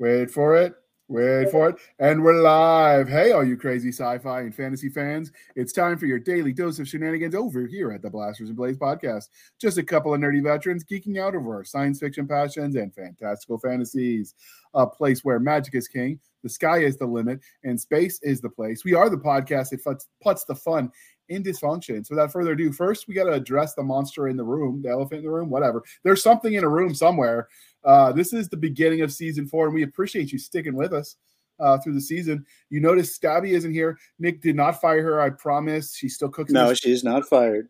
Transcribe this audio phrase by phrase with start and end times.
[0.00, 0.74] Wait for it.
[1.08, 1.76] Wait for it.
[1.98, 3.08] And we're live.
[3.08, 5.32] Hey, all you crazy sci fi and fantasy fans.
[5.56, 8.78] It's time for your daily dose of shenanigans over here at the Blasters and Blades
[8.78, 9.24] podcast.
[9.60, 13.58] Just a couple of nerdy veterans geeking out over our science fiction passions and fantastical
[13.58, 14.36] fantasies.
[14.74, 18.50] A place where magic is king, the sky is the limit, and space is the
[18.50, 18.84] place.
[18.84, 20.92] We are the podcast that puts, puts the fun
[21.28, 22.06] in dysfunction.
[22.06, 24.90] So without further ado, first we got to address the monster in the room, the
[24.90, 25.82] elephant in the room, whatever.
[26.04, 27.48] There's something in a room somewhere
[27.84, 31.16] uh, this is the beginning of season four, and we appreciate you sticking with us
[31.60, 32.44] uh, through the season.
[32.70, 33.98] You notice Stabby isn't here.
[34.18, 35.20] Nick did not fire her.
[35.20, 35.94] I promise.
[35.94, 36.54] She's still cooking.
[36.54, 37.68] No, she's not fired.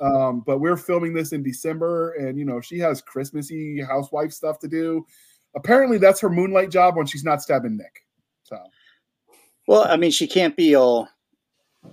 [0.00, 4.58] Um, but we're filming this in December, and you know she has Christmassy housewife stuff
[4.60, 5.06] to do.
[5.54, 8.04] Apparently, that's her moonlight job when she's not stabbing Nick.
[8.44, 8.58] So,
[9.66, 11.08] well, I mean, she can't be all,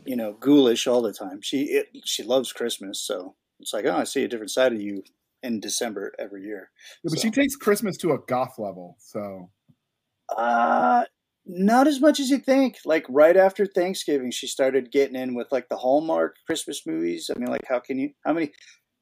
[0.05, 1.41] you know, ghoulish all the time.
[1.41, 4.81] She it, she loves Christmas, so it's like, oh, I see a different side of
[4.81, 5.03] you
[5.43, 6.69] in December every year.
[7.03, 7.27] Yeah, but so.
[7.27, 8.97] she takes Christmas to a goth level.
[8.99, 9.49] So,
[10.35, 11.05] uh,
[11.45, 12.77] not as much as you think.
[12.85, 17.29] Like right after Thanksgiving, she started getting in with like the Hallmark Christmas movies.
[17.33, 18.11] I mean, like how can you?
[18.25, 18.51] How many?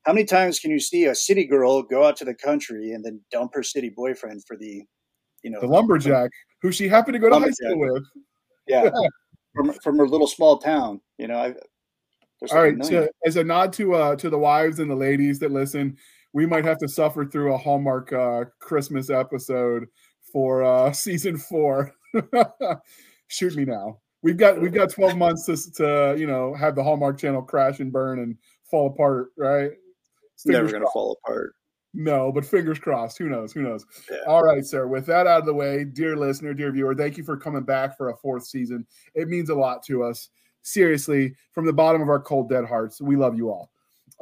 [0.06, 3.04] How many times can you see a city girl go out to the country and
[3.04, 4.84] then dump her city boyfriend for the,
[5.44, 6.30] you know, the lumberjack
[6.62, 8.04] who she happened to go to high school with?
[8.68, 8.90] Yeah,
[9.56, 11.02] from from her little small town.
[11.18, 11.54] You know, I,
[12.52, 12.86] all right.
[12.86, 15.98] So, as a nod to uh to the wives and the ladies that listen,
[16.34, 19.86] we might have to suffer through a Hallmark uh, Christmas episode
[20.32, 21.94] for uh, season four.
[23.28, 24.00] Shoot me now.
[24.24, 27.80] We've got we've got 12 months to, to you know have the Hallmark channel crash
[27.80, 28.36] and burn and
[28.70, 29.72] fall apart, right?
[30.34, 31.54] It's never gonna fall apart.
[31.94, 33.18] No, but fingers crossed.
[33.18, 33.54] Who knows?
[33.54, 33.86] Who knows?
[34.12, 34.18] Yeah.
[34.28, 34.86] All right, sir.
[34.88, 37.98] With that out of the way, dear listener, dear viewer, thank you for coming back
[37.98, 38.86] for a fourth season.
[39.16, 40.30] It means a lot to us.
[40.62, 43.72] Seriously, from the bottom of our cold, dead hearts, we love you all.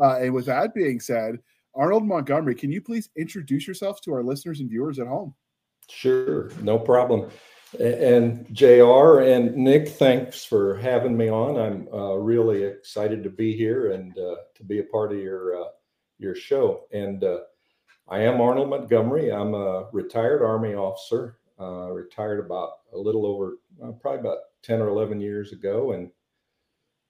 [0.02, 1.40] Uh, and with that being said,
[1.76, 5.36] Arnold Montgomery, can you please introduce yourself to our listeners and viewers at home?
[5.90, 7.30] Sure, no problem.
[7.80, 11.58] And JR and Nick, thanks for having me on.
[11.58, 15.62] I'm uh, really excited to be here and uh, to be a part of your
[15.62, 15.68] uh,
[16.18, 16.86] your show.
[16.94, 17.40] And uh,
[18.08, 19.34] I am Arnold Montgomery.
[19.34, 21.38] I'm a retired Army officer.
[21.60, 26.12] Uh, retired about a little over, uh, probably about ten or eleven years ago, and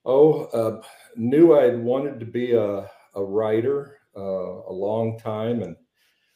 [0.05, 0.81] oh,
[1.15, 4.21] knew I'd wanted to be a, a writer uh,
[4.69, 5.75] a long time and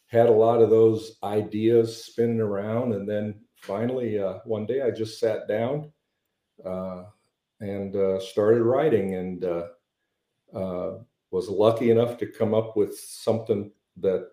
[0.07, 2.94] had a lot of those ideas spinning around.
[2.94, 5.91] And then finally, uh, one day I just sat down
[6.66, 7.03] uh,
[7.59, 9.67] and uh, started writing and uh,
[10.53, 10.97] uh,
[11.31, 14.29] was lucky enough to come up with something that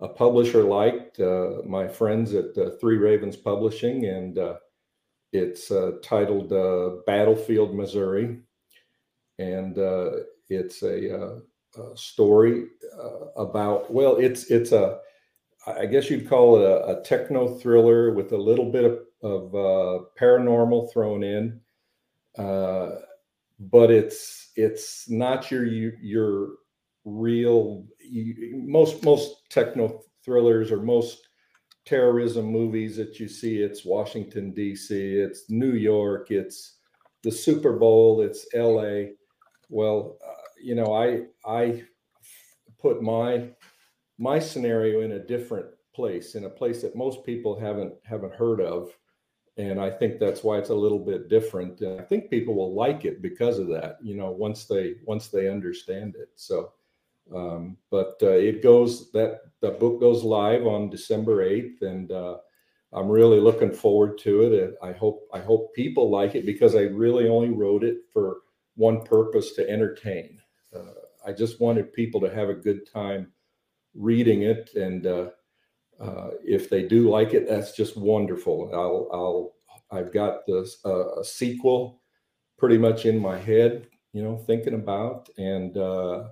[0.00, 1.18] a publisher liked,
[1.66, 4.04] my friends at Three Ravens Publishing.
[4.06, 4.38] And
[5.32, 5.72] it's
[6.02, 8.38] titled Battlefield, Missouri.
[9.38, 9.76] And
[10.48, 11.40] it's a
[11.78, 12.66] uh, story
[12.98, 14.98] uh, about well it's it's a
[15.66, 19.54] i guess you'd call it a, a techno thriller with a little bit of, of
[19.54, 21.60] uh, paranormal thrown in.
[22.36, 22.90] Uh,
[23.70, 26.48] but it's it's not your your
[27.04, 31.28] real you, most most techno thrillers or most
[31.84, 36.78] terrorism movies that you see it's washington dc it's new york it's
[37.22, 39.02] the super bowl it's la
[39.68, 40.16] well
[40.62, 41.82] you know, I I
[42.78, 43.50] put my
[44.18, 48.60] my scenario in a different place, in a place that most people haven't haven't heard
[48.60, 48.90] of,
[49.56, 51.80] and I think that's why it's a little bit different.
[51.80, 53.98] And I think people will like it because of that.
[54.02, 56.30] You know, once they once they understand it.
[56.36, 56.72] So,
[57.34, 62.38] um, but uh, it goes that the book goes live on December eighth, and uh,
[62.92, 64.74] I'm really looking forward to it.
[64.82, 68.38] I hope I hope people like it because I really only wrote it for
[68.76, 70.41] one purpose to entertain
[71.26, 73.32] I just wanted people to have a good time
[73.94, 75.30] reading it, and uh,
[76.00, 78.70] uh, if they do like it, that's just wonderful.
[78.72, 79.52] I'll, I'll
[79.90, 82.00] I've got this uh, a sequel
[82.58, 86.28] pretty much in my head, you know, thinking about, and uh,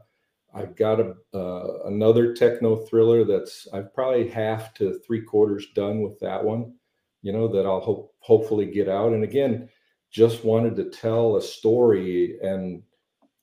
[0.55, 6.03] I've got a uh, another techno thriller that's I've probably half to three quarters done
[6.03, 6.75] with that one,
[7.23, 9.13] you know, that I'll hope hopefully get out.
[9.13, 9.69] And again,
[10.11, 12.83] just wanted to tell a story and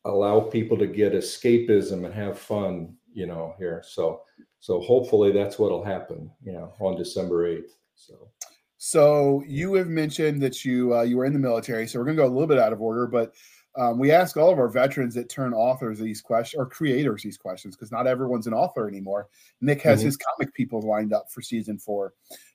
[0.05, 3.83] allow people to get escapism and have fun, you know, here.
[3.85, 4.21] So,
[4.59, 7.71] so hopefully that's what'll happen, you know, on December 8th.
[7.95, 8.29] So,
[8.77, 11.87] so you have mentioned that you, uh, you were in the military.
[11.87, 13.33] So we're going to go a little bit out of order, but
[13.77, 17.37] um, we ask all of our veterans that turn authors these questions or creators these
[17.37, 19.29] questions because not everyone's an author anymore.
[19.61, 20.07] Nick has mm-hmm.
[20.07, 22.13] his comic people lined up for season four,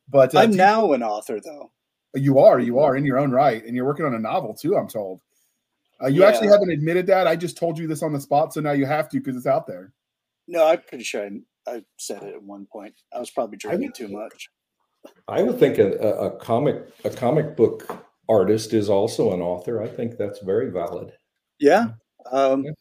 [0.09, 1.71] but uh, I'm now you, an author though.
[2.15, 4.77] You are, you are in your own right, and you're working on a novel too.
[4.77, 5.23] I'm told.
[6.03, 6.29] Uh, you yeah.
[6.29, 7.27] actually haven't admitted that.
[7.27, 9.47] I just told you this on the spot, so now you have to because it's
[9.47, 9.93] out there.
[10.49, 12.95] No, I'm pretty sure I, I, said it at one point.
[13.15, 14.49] I was probably drinking too much.
[15.29, 19.83] I would think a, a, a comic a comic book artist is also an author.
[19.83, 21.13] I think that's very valid.
[21.59, 21.87] Yeah.
[22.31, 22.73] Um, Yeah.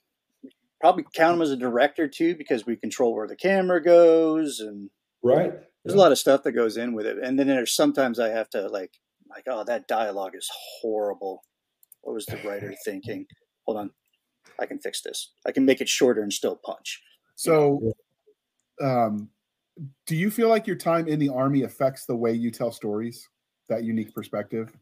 [0.80, 4.90] Probably count him as a director too, because we control where the camera goes, and
[5.22, 5.54] Right.
[5.84, 7.20] there's a lot of stuff that goes in with it.
[7.20, 8.98] And then there's sometimes I have to like,
[9.30, 10.50] like, oh, that dialogue is
[10.82, 11.44] horrible.
[12.02, 13.26] What was the writer thinking?
[13.66, 13.92] Hold on,
[14.60, 15.34] I can fix this.
[15.46, 17.02] I can make it shorter and still punch.
[17.36, 17.94] So,
[18.82, 19.30] um,
[20.06, 23.28] do you feel like your time in the army affects the way you tell stories?
[23.70, 24.76] That unique perspective.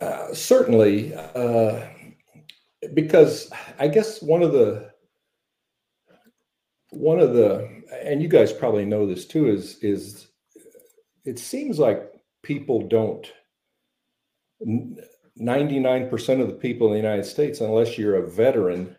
[0.00, 1.86] Uh, certainly, uh,
[2.94, 4.90] because I guess one of the
[6.90, 10.28] one of the and you guys probably know this too is is
[11.24, 12.12] it seems like
[12.42, 13.32] people don't
[15.40, 18.96] 99% of the people in the United States unless you're a veteran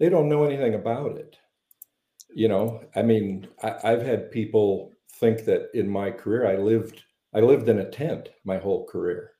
[0.00, 1.36] they don't know anything about it.
[2.34, 7.02] You know I mean I, I've had people think that in my career I lived
[7.32, 9.32] I lived in a tent my whole career.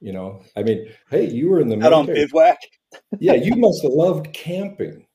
[0.00, 2.26] You know i mean hey you were in the Out on military.
[2.26, 2.58] bivouac.
[3.20, 5.06] yeah you must have loved camping.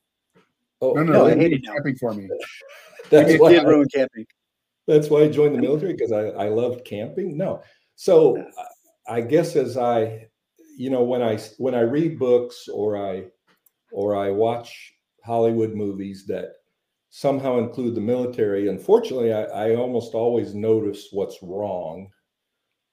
[0.82, 2.28] Oh No, no, No, I they hate did camping for me.
[3.10, 4.26] that's It why did I, ruin camping.
[4.86, 7.36] that's why i joined the military because I, I loved camping.
[7.36, 7.62] No.
[7.96, 8.64] So uh,
[9.06, 10.26] i guess as i
[10.80, 13.24] you know when i when i read books or i
[13.92, 14.94] or i watch
[15.24, 16.52] hollywood movies that
[17.10, 22.08] somehow include the military unfortunately i, I almost always notice what's wrong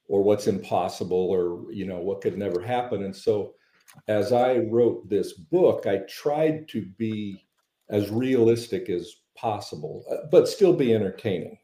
[0.08, 3.04] or what's impossible or you know what could never happen.
[3.04, 3.54] And so
[4.08, 7.46] as i wrote this book i tried to be
[7.90, 11.58] as realistic as possible uh, but still be entertaining.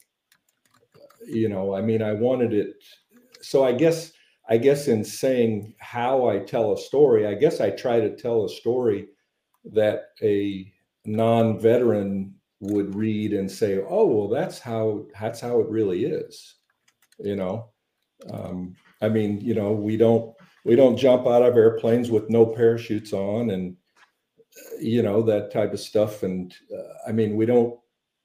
[1.25, 2.75] You know i mean i wanted it
[3.41, 4.13] so i guess
[4.49, 8.45] i guess in saying how i tell a story i guess i try to tell
[8.45, 9.07] a story
[9.65, 10.71] that a
[11.05, 16.55] non-veteran would read and say oh well that's how that's how it really is
[17.19, 17.69] you know
[18.31, 22.45] um, I mean, you know, we don't we don't jump out of airplanes with no
[22.45, 23.75] parachutes on, and
[24.79, 26.23] you know that type of stuff.
[26.23, 27.77] And uh, I mean, we don't,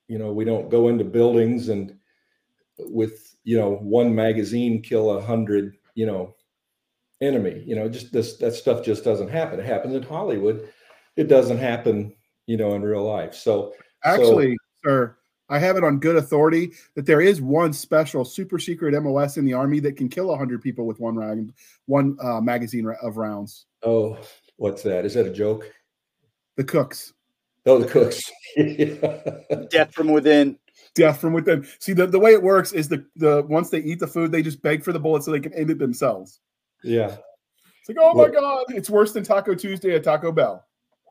[0.07, 1.97] you know, we don't go into buildings and
[2.79, 6.37] with you know one magazine kill a hundred, you know,
[7.21, 7.65] enemy.
[7.67, 9.59] You know, just this that stuff just doesn't happen.
[9.59, 10.69] It happens in Hollywood.
[11.17, 12.15] It doesn't happen,
[12.47, 13.35] you know, in real life.
[13.35, 13.75] So
[14.05, 15.17] Actually, sir,
[15.49, 19.45] I have it on good authority that there is one special super secret MOS in
[19.45, 21.53] the army that can kill hundred people with one round,
[21.87, 23.67] one uh, magazine of rounds.
[23.83, 24.17] oh,
[24.57, 25.05] what's that?
[25.05, 25.69] Is that a joke?
[26.55, 27.13] The cooks,
[27.67, 28.23] Oh, the cooks.
[29.71, 30.59] Death from within.
[30.95, 31.67] Death from within.
[31.79, 34.43] See, the, the way it works is the the once they eat the food, they
[34.43, 36.41] just beg for the bullet so they can end it themselves.
[36.83, 37.17] yeah.
[37.81, 40.65] It's like, oh my Well- god, it's worse than Taco Tuesday at Taco Bell.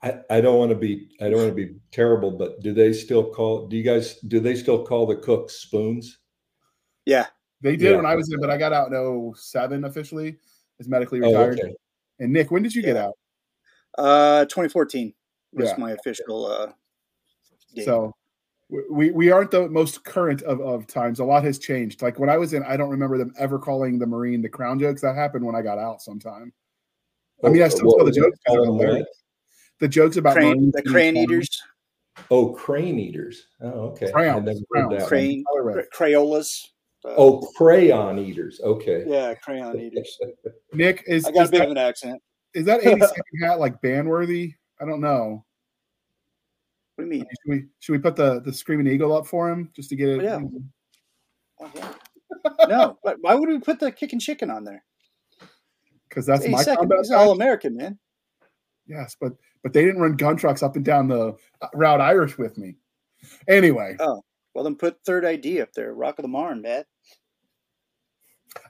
[0.04, 2.94] I, I don't want to be I don't want to be terrible, but do they
[2.94, 6.20] still call do you guys do they still call the cooks spoons?
[7.06, 7.26] Yeah.
[7.62, 7.96] They did Yeah.
[7.96, 10.38] when I was in, but I got out in 07 officially
[10.80, 11.60] as medically Oh, retired.
[11.62, 11.74] okay.
[12.20, 13.18] And Nick, when did you get out?
[13.98, 15.16] Uh, 2014
[15.54, 15.76] was Yeah.
[15.80, 16.46] my official.
[16.46, 16.72] Uh,
[17.74, 17.86] date.
[17.86, 18.14] So w-
[18.70, 21.20] we we aren't the most current of, of times.
[21.20, 22.02] A lot has changed.
[22.02, 24.78] Like when I was in, I don't remember them ever calling the Marine the crown
[24.80, 25.02] jokes.
[25.02, 26.52] That happened when I got out sometime.
[27.44, 28.38] I mean, I still tell the jokes.
[28.46, 29.00] they're call them hilarious.
[29.08, 29.80] what?
[29.80, 31.32] The jokes about crane, Marines the being crane crowned.
[31.32, 31.62] eaters,
[32.32, 33.46] Oh, crane eaters.
[33.62, 34.08] Oh, okay.
[34.08, 35.00] I Crayons, never heard crayons.
[35.04, 35.86] that crane, Color red.
[35.94, 36.66] Crayolas.
[37.06, 38.60] Uh, Oh, crayon eaters.
[38.64, 39.04] Okay.
[39.08, 40.18] yeah, crayon eaters.
[40.74, 42.22] Nick is I got a bit that, of an accent.
[42.56, 44.56] is that 80 second hat like ban worthy?
[44.82, 45.46] I don't know.
[46.98, 47.28] What do you mean?
[47.30, 50.10] Should we should we put the the screaming eagle up for him just to get
[50.10, 50.24] it?
[50.24, 50.40] Yeah.
[51.62, 51.94] Oh, yeah.
[52.68, 54.84] no, but why would we put the kicking chicken on there?
[56.10, 56.98] Because that's Hey, my second, combat.
[57.04, 58.00] he's all American, man.
[58.88, 62.36] Yes, but but they didn't run gun trucks up and down the uh, route Irish
[62.38, 62.78] with me.
[63.48, 64.24] Anyway, Oh
[64.56, 65.94] Well, then put third ID up there.
[65.94, 66.84] Rock of the Marne, man.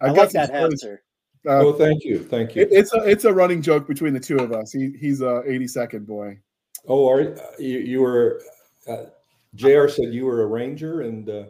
[0.02, 0.76] I I've like that answer.
[0.78, 1.00] stories.
[1.48, 2.20] Uh, oh, thank you.
[2.26, 2.64] Thank you.
[2.64, 4.74] it- it's a it's a running joke between the two of us.
[4.74, 6.40] He he's a 82nd boy.
[6.88, 7.22] Oh, are
[7.60, 8.42] you, you were
[8.88, 9.06] uh,
[9.56, 11.44] JR said you were a ranger and uh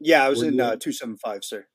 [0.00, 1.66] Yeah, I was in uh, 275, sir.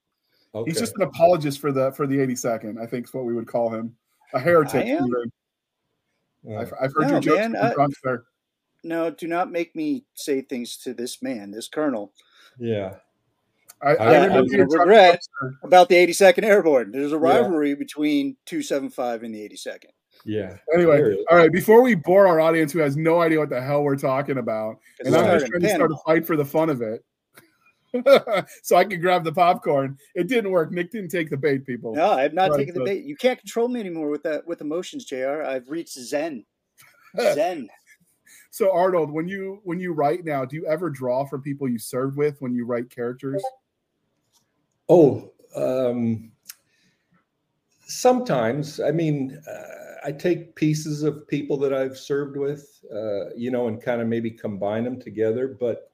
[0.55, 0.69] okay.
[0.71, 2.81] He's just an apologist for the for the 82nd.
[2.81, 3.95] I think is what we would call him.
[4.33, 4.75] A heretic.
[4.85, 5.05] I am?
[5.07, 5.31] even.
[6.49, 7.37] Uh, I've, I've heard No, your jokes.
[7.39, 8.23] man, I- drunk, sir.
[8.83, 12.13] No, do not make me say things to this man, this colonel,
[12.57, 12.95] yeah.
[13.81, 15.13] I, I, I- remember I'm gonna regret.
[15.15, 15.27] jokes,
[15.63, 16.91] about the 82nd Airborne.
[16.91, 17.21] There's a Yeah.
[17.21, 19.91] rivalry between 275 and the 82nd.
[20.25, 20.57] Yeah.
[20.73, 21.25] Anyway, There it is.
[21.29, 21.51] all right.
[21.51, 24.77] Before we bore our audience who has no idea what the hell we're talking about,
[25.03, 27.03] and I'm just trying to start a fight for the fun of it,
[28.63, 29.97] so I could grab the popcorn.
[30.15, 30.71] It didn't work.
[30.71, 31.95] Nick didn't take the bait, people.
[31.95, 33.05] No, I have not Right, taken the bait.
[33.05, 35.41] You can't control me anymore with that with emotions, JR.
[35.43, 36.45] I've reached Zen.
[37.17, 37.69] Zen.
[38.51, 41.79] So Arnold, when you when you write now, do you ever draw from people you
[41.79, 43.43] served with when you write characters?
[44.89, 46.31] Oh, um,
[47.89, 53.51] sometimes, I mean, uh, I take pieces of people that I've served with, uh, you
[53.51, 55.57] know, and kind of maybe combine them together.
[55.59, 55.91] But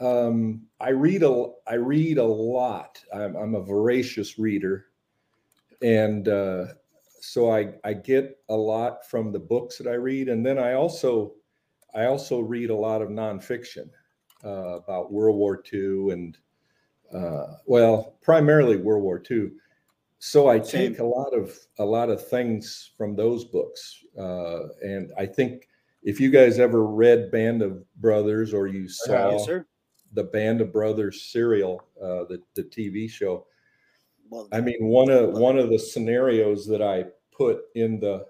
[0.00, 3.02] um, I read a I read a lot.
[3.14, 4.86] I'm, I'm a voracious reader,
[5.82, 6.66] and uh,
[7.20, 10.74] so I I get a lot from the books that I read, and then I
[10.74, 11.34] also
[11.94, 13.88] I also read a lot of nonfiction
[14.44, 16.38] uh, about World War II and
[17.12, 19.50] uh, well, primarily World War II.
[20.18, 25.12] So I take a lot of a lot of things from those books, uh, and
[25.18, 25.68] I think
[26.02, 29.64] if you guys ever read Band of Brothers or you saw Yes,
[30.14, 33.46] the Band of Brothers serial, uh, the the TV show,
[34.30, 38.26] Well, I mean, one of one of the scenarios that I put in the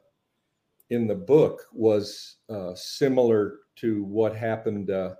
[0.90, 5.14] in the book was uh, similar to what happened uh,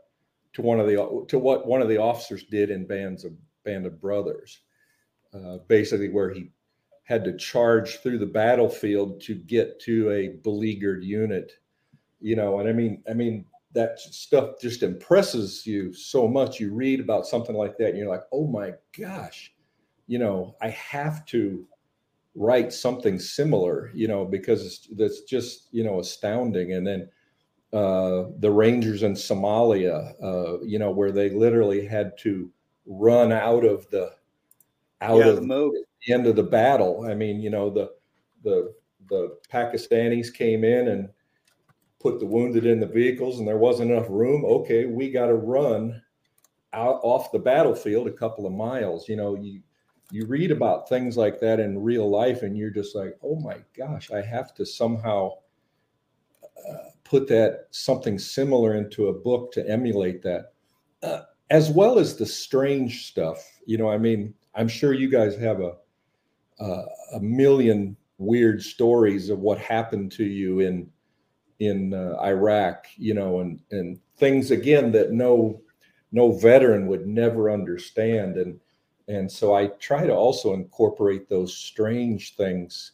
[0.54, 3.32] to one of the to what one of the officers did in bands of
[3.64, 4.61] Band of Brothers,
[5.35, 6.50] uh, basically where he
[7.06, 11.52] had to charge through the battlefield to get to a beleaguered unit,
[12.20, 12.60] you know.
[12.60, 16.60] And I mean, I mean that stuff just impresses you so much.
[16.60, 19.52] You read about something like that, and you're like, oh my gosh
[20.06, 21.66] you know, I have to
[22.34, 26.72] write something similar, you know, because it's, that's just, you know, astounding.
[26.72, 27.08] And then
[27.72, 32.50] uh, the Rangers in Somalia, uh, you know, where they literally had to
[32.86, 34.12] run out of the
[35.00, 35.84] out yeah, of the.
[36.04, 37.06] The end of the battle.
[37.08, 37.90] I mean, you know, the
[38.42, 38.74] the
[39.08, 41.08] the Pakistanis came in and
[42.00, 44.44] put the wounded in the vehicles, and there wasn't enough room.
[44.44, 46.02] Okay, we got to run
[46.72, 49.08] out off the battlefield a couple of miles.
[49.08, 49.62] You know, you
[50.10, 53.56] you read about things like that in real life, and you're just like, oh my
[53.76, 55.32] gosh, I have to somehow
[56.68, 60.52] uh, put that something similar into a book to emulate that,
[61.02, 63.44] uh, as well as the strange stuff.
[63.66, 65.76] You know, I mean, I'm sure you guys have a
[66.60, 66.84] uh,
[67.14, 70.90] a million weird stories of what happened to you in
[71.58, 75.60] in uh, Iraq, you know, and and things again that no
[76.12, 78.60] no veteran would never understand, and
[79.08, 82.92] and so I try to also incorporate those strange things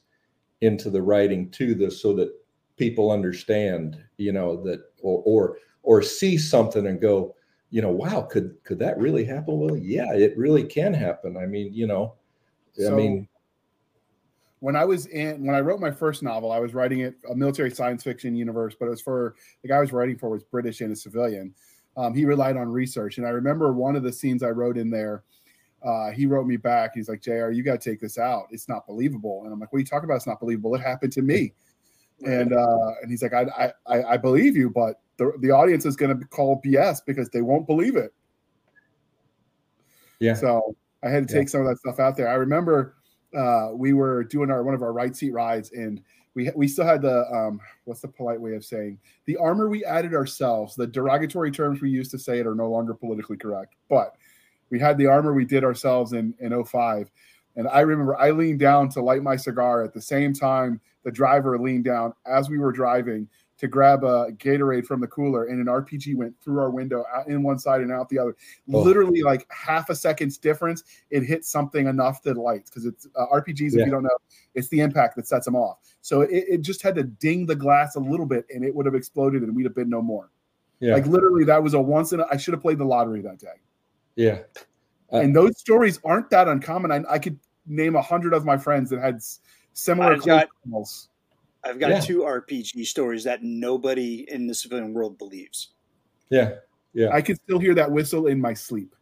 [0.61, 2.33] into the writing too, the so that
[2.77, 7.35] people understand, you know, that or or or see something and go,
[7.71, 9.59] you know, wow, could could that really happen?
[9.59, 11.37] Well, yeah, it really can happen.
[11.37, 12.15] I mean, you know,
[12.87, 13.29] I mean,
[14.63, 17.35] when I was in when I wrote my first novel, I was writing it a
[17.35, 20.45] military science fiction universe, but it was for the guy I was writing for was
[20.45, 21.53] British and a civilian.
[21.97, 24.89] Um, he relied on research, and I remember one of the scenes I wrote in
[24.89, 25.25] there.
[25.85, 26.93] Uh, he wrote me back.
[26.95, 28.45] He's like, "JR, you got to take this out.
[28.53, 30.15] It's not believable." And I'm like, "What are you talking about?
[30.19, 30.73] It's not believable.
[30.77, 31.55] It happened to me."
[32.25, 35.97] And uh, and he's like, I, I I believe you, but the the audience is
[35.97, 38.15] going to call BS because they won't believe it.
[40.21, 41.41] yeah, So I had to Yeah.
[41.41, 42.29] take some of that stuff out there.
[42.29, 42.95] I remember
[43.37, 46.03] uh, we were doing our one of our right seat rides, and
[46.35, 49.85] we we still had the um, what's the polite way of saying the armor we
[49.85, 50.75] added ourselves.
[50.75, 54.17] The derogatory terms we used to say it are no longer politically correct, but
[54.71, 57.11] we had the armor we did ourselves in in 05.
[57.57, 61.11] And I remember I leaned down to light my cigar at the same time the
[61.11, 63.29] driver leaned down as we were driving
[63.63, 67.29] to grab a Gatorade from the cooler, and an RPG went through our window out
[67.29, 68.37] in one side and out the other.
[68.73, 68.83] Oh.
[68.83, 73.27] Literally, like half a second's difference, it hit something enough that lights because it's uh,
[73.33, 73.69] RPGs.
[73.79, 74.19] If you don't know,
[74.55, 75.79] it's the impact that sets them off.
[76.01, 78.85] So it, it just had to ding the glass a little bit, and it would
[78.85, 80.29] have exploded, and we'd have been no more.
[80.81, 82.19] yeah, Like literally, that was a once in.
[82.21, 83.61] A, I should have played the lottery that day.
[84.17, 84.41] yeah.
[85.13, 86.91] Uh, and those stories aren't that uncommon.
[86.91, 89.21] I, I could name a hundred of my friends that had
[89.75, 91.09] similar I've close got- calls.
[91.65, 92.01] I've got Yeah.
[92.01, 95.73] two RPG stories that nobody in the civilian world believes.
[96.31, 96.57] Yeah,
[96.93, 97.11] yeah.
[97.13, 98.95] I could still hear that whistle in my sleep.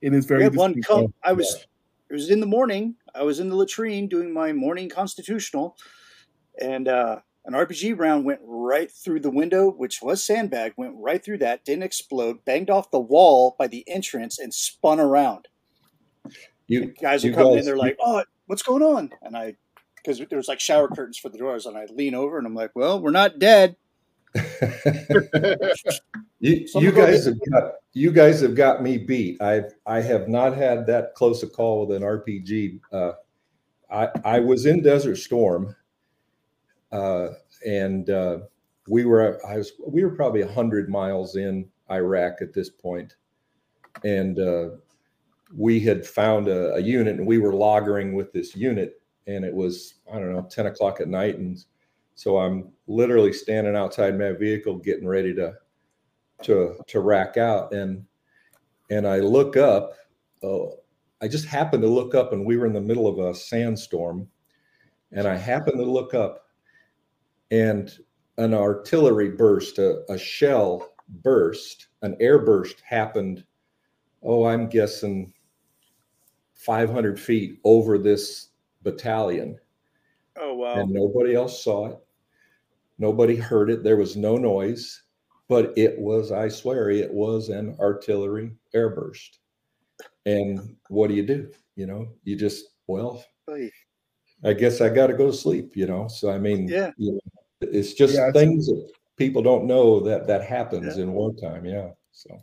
[0.00, 0.88] It is We very had one distinct.
[0.88, 1.14] come.
[1.24, 1.66] I was.
[2.08, 2.94] It was in the morning.
[3.14, 5.76] I was in the latrine doing my morning constitutional,
[6.60, 10.74] and uh, an RPG round went right through the window, which was sandbag.
[10.76, 15.00] Went right through that, didn't explode, banged off the wall by the entrance, and spun
[15.00, 15.48] around.
[16.68, 17.64] You And guys are you coming in.
[17.64, 19.56] They're like, "Oh, what's going on?" And I,
[20.06, 22.54] because there was like shower curtains for the doors, and I lean over and I'm
[22.54, 23.76] like, "Well, we're not dead."
[26.40, 29.42] you, you guys have got you guys have got me beat.
[29.42, 32.80] I've I have not had that close a call with an RPG.
[32.92, 33.12] Uh,
[33.90, 35.74] I I was in Desert Storm,
[36.92, 37.28] uh,
[37.66, 38.38] and uh,
[38.88, 43.16] we were I was we were probably hundred miles in Iraq at this point,
[44.04, 44.68] and uh,
[45.56, 49.54] we had found a, a unit, and we were loggering with this unit, and it
[49.54, 51.62] was I don't know ten o'clock at night, and
[52.14, 55.54] so I'm literally standing outside my vehicle, getting ready to
[56.42, 58.04] to to rack out, and
[58.90, 59.94] and I look up
[60.42, 60.66] uh,
[61.22, 64.28] I just happened to look up, and we were in the middle of a sandstorm,
[65.12, 66.46] and I happened to look up,
[67.50, 67.90] and
[68.38, 73.44] an artillery burst, a, a shell burst, an air burst happened.
[74.22, 75.32] Oh, I'm guessing
[76.54, 78.48] 500 feet over this
[78.86, 79.58] battalion.
[80.38, 80.74] Oh wow!
[80.74, 81.98] And nobody else saw it.
[82.98, 83.82] Nobody heard it.
[83.82, 85.02] There was no noise,
[85.48, 89.38] but it was, I swear, it was an artillery airburst.
[90.24, 91.50] And what do you do?
[91.76, 93.22] You know, you just, well,
[94.44, 96.08] I guess I got to go to sleep, you know?
[96.08, 97.20] So, I mean, yeah, you know,
[97.60, 101.02] it's just yeah, things that people don't know that that happens yeah.
[101.04, 101.64] in wartime.
[101.64, 101.90] Yeah.
[102.12, 102.40] So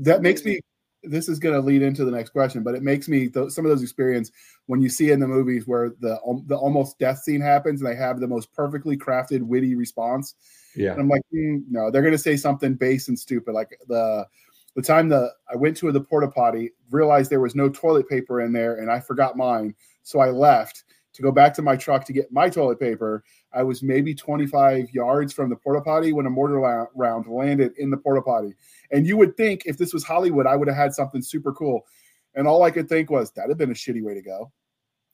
[0.00, 0.60] that makes me
[1.06, 3.64] this is going to lead into the next question, but it makes me th- some
[3.64, 4.30] of those experience
[4.66, 7.90] when you see in the movies where the um, the almost death scene happens and
[7.90, 10.34] they have the most perfectly crafted, witty response.
[10.74, 13.52] Yeah, and I'm like, mm, no, they're going to say something base and stupid.
[13.52, 14.26] Like the
[14.74, 18.40] the time the I went to the porta potty, realized there was no toilet paper
[18.40, 20.84] in there, and I forgot mine, so I left
[21.14, 23.24] to go back to my truck to get my toilet paper.
[23.52, 27.72] I was maybe 25 yards from the porta potty when a mortar la- round landed
[27.78, 28.54] in the porta potty.
[28.90, 31.86] And you would think if this was Hollywood, I would have had something super cool.
[32.34, 34.52] And all I could think was that'd have been a shitty way to go.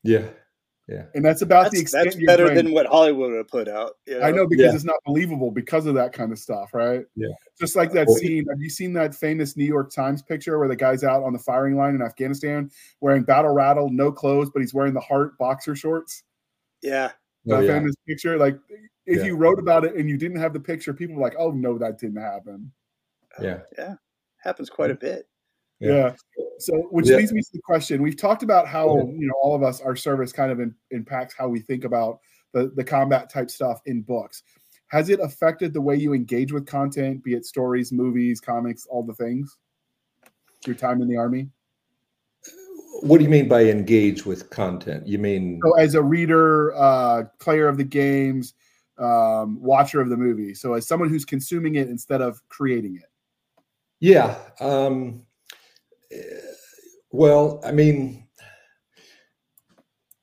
[0.02, 0.28] Yeah.
[0.88, 1.04] Yeah.
[1.14, 2.04] And that's about that's, the extent.
[2.06, 2.56] That's better brain.
[2.56, 3.92] than what Hollywood would have put out.
[4.06, 4.26] You know?
[4.26, 4.74] I know because yeah.
[4.74, 7.04] it's not believable because of that kind of stuff, right?
[7.14, 7.28] Yeah.
[7.60, 8.44] Just like that scene.
[8.48, 11.38] Have you seen that famous New York Times picture where the guy's out on the
[11.38, 15.76] firing line in Afghanistan wearing battle rattle, no clothes, but he's wearing the heart boxer
[15.76, 16.24] shorts?
[16.82, 17.12] Yeah.
[17.44, 17.74] That oh, yeah.
[17.74, 18.36] famous picture.
[18.36, 18.58] Like
[19.06, 19.24] if yeah.
[19.26, 21.78] you wrote about it and you didn't have the picture, people were like, oh no,
[21.78, 22.72] that didn't happen.
[23.40, 23.60] Yeah.
[23.76, 23.94] Yeah.
[24.42, 25.28] Happens quite a bit.
[25.80, 25.92] Yeah.
[26.36, 26.44] yeah.
[26.58, 27.16] So, which yeah.
[27.16, 29.96] leads me to the question: We've talked about how you know all of us, our
[29.96, 32.20] service kind of in, impacts how we think about
[32.52, 34.42] the the combat type stuff in books.
[34.88, 39.04] Has it affected the way you engage with content, be it stories, movies, comics, all
[39.04, 39.56] the things?
[40.66, 41.48] Your time in the army.
[43.02, 45.06] What do you mean by engage with content?
[45.06, 48.54] You mean so as a reader, uh, player of the games,
[48.98, 50.54] um, watcher of the movie.
[50.54, 53.09] So as someone who's consuming it instead of creating it.
[54.00, 54.38] Yeah.
[54.60, 55.26] Um,
[57.12, 58.26] well, I mean,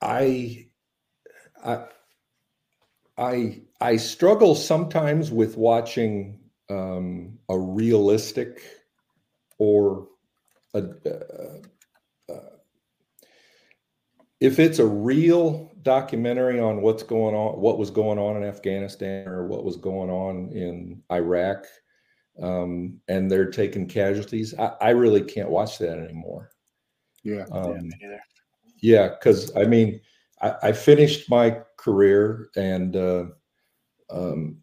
[0.02, 0.68] I,
[1.64, 1.86] I,
[3.18, 8.62] I, I struggle sometimes with watching um, a realistic
[9.58, 10.08] or
[10.74, 12.40] a, uh, uh,
[14.40, 19.28] if it's a real documentary on what's going on, what was going on in Afghanistan
[19.28, 21.66] or what was going on in Iraq,
[22.42, 26.52] um, and they're taking casualties, I, I, really can't watch that anymore.
[27.24, 27.46] Yeah.
[27.52, 27.90] Um,
[28.82, 30.00] yeah, because I mean,
[30.42, 33.26] I, I, finished my career and uh,
[34.10, 34.58] um,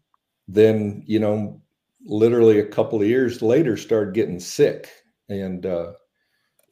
[0.47, 1.61] then, you know,
[2.05, 4.89] literally a couple of years later started getting sick.
[5.27, 5.93] And, uh,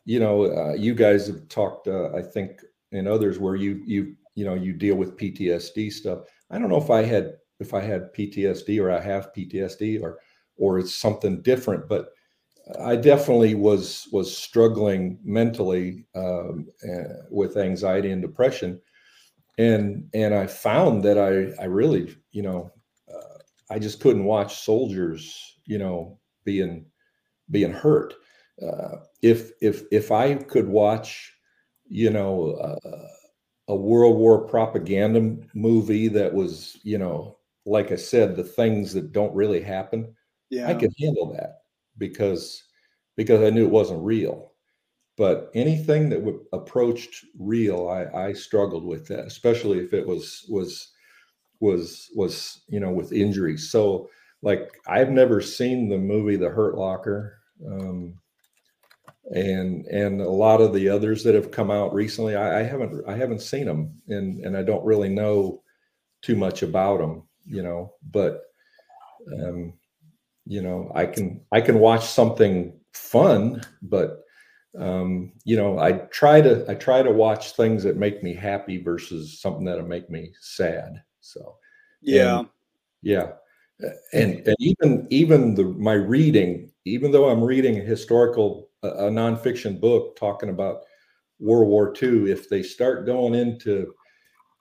[0.05, 2.61] you know, uh, you guys have talked, uh, I think,
[2.91, 6.19] and others where you, you, you know, you deal with PTSD stuff.
[6.49, 10.19] I don't know if I had, if I had PTSD or I have PTSD or,
[10.57, 12.09] or it's something different, but
[12.79, 18.81] I definitely was was struggling mentally um, uh, with anxiety and depression,
[19.57, 22.71] and and I found that I I really you know
[23.13, 23.37] uh,
[23.69, 26.85] I just couldn't watch soldiers you know being
[27.51, 28.13] being hurt.
[28.61, 31.33] Uh, if if if I could watch
[31.89, 32.79] you know
[33.67, 39.11] a World War propaganda movie that was you know like I said the things that
[39.11, 40.13] don't really happen,
[40.53, 40.69] yeah.
[40.69, 41.61] I could handle that
[41.97, 42.63] because
[43.15, 44.53] because I knew it wasn't real.
[45.17, 50.45] But anything that w- approached real, I, I struggled with that, especially if it was
[50.49, 50.91] was
[51.61, 53.71] was was you know with injuries.
[53.71, 54.09] So
[54.41, 58.19] like I've never seen the movie The Hurt Locker, um,
[59.31, 63.03] and and a lot of the others that have come out recently, I, I haven't
[63.07, 65.61] I haven't seen them, and and I don't really know
[66.21, 67.93] too much about them, you know.
[68.11, 68.43] But
[69.41, 69.73] um,
[70.45, 74.23] you know i can i can watch something fun but
[74.77, 78.81] um you know i try to i try to watch things that make me happy
[78.81, 81.55] versus something that'll make me sad so.
[82.01, 82.49] Yeah and,
[83.01, 83.31] yeah.
[84.13, 89.09] and and even even the my reading even though i'm reading a historical a, a
[89.09, 90.81] nonfiction book talking about
[91.39, 93.93] world war ii if they start going into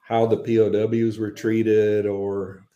[0.00, 2.66] how the pows were treated or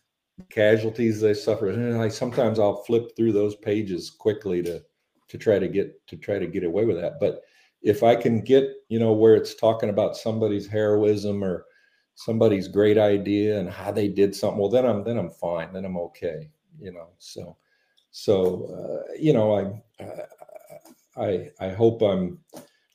[0.49, 1.75] casualties they suffered.
[1.75, 4.83] And I sometimes I'll flip through those pages quickly to
[5.29, 7.19] to try to get to try to get away with that.
[7.19, 7.43] But
[7.81, 11.65] if I can get, you know, where it's talking about somebody's heroism or
[12.15, 15.73] somebody's great idea and how they did something, well, then I'm then I'm fine.
[15.73, 16.49] Then I'm okay.
[16.79, 17.57] You know, so
[18.11, 18.65] so
[19.07, 20.05] uh, you know, I
[21.15, 22.39] I I hope I'm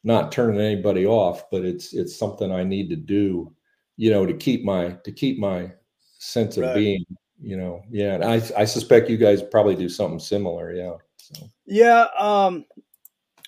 [0.05, 3.55] not turning anybody off, but it's it's something I need to do,
[3.97, 5.73] you know, to keep my to keep my
[6.19, 6.73] sense of Right.
[6.73, 7.05] being,
[7.43, 7.83] you know.
[7.91, 10.73] Yeah, and I I suspect you guys probably do something similar.
[10.75, 10.95] Yeah.
[11.17, 12.65] So Yeah, um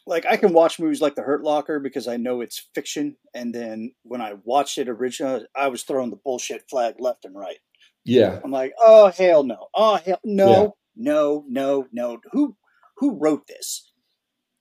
[0.07, 3.55] like I can watch movies like The Hurt Locker because I know it's fiction and
[3.55, 7.59] then when I watched it originally I was throwing the bullshit flag left and right.
[8.05, 9.69] yeah, I'm like, "Oh hell no.
[9.75, 10.51] Oh hell no.
[10.51, 10.69] Yeah.
[10.97, 12.19] No, no, no.
[12.33, 12.57] Who
[12.99, 13.91] who wrote this?"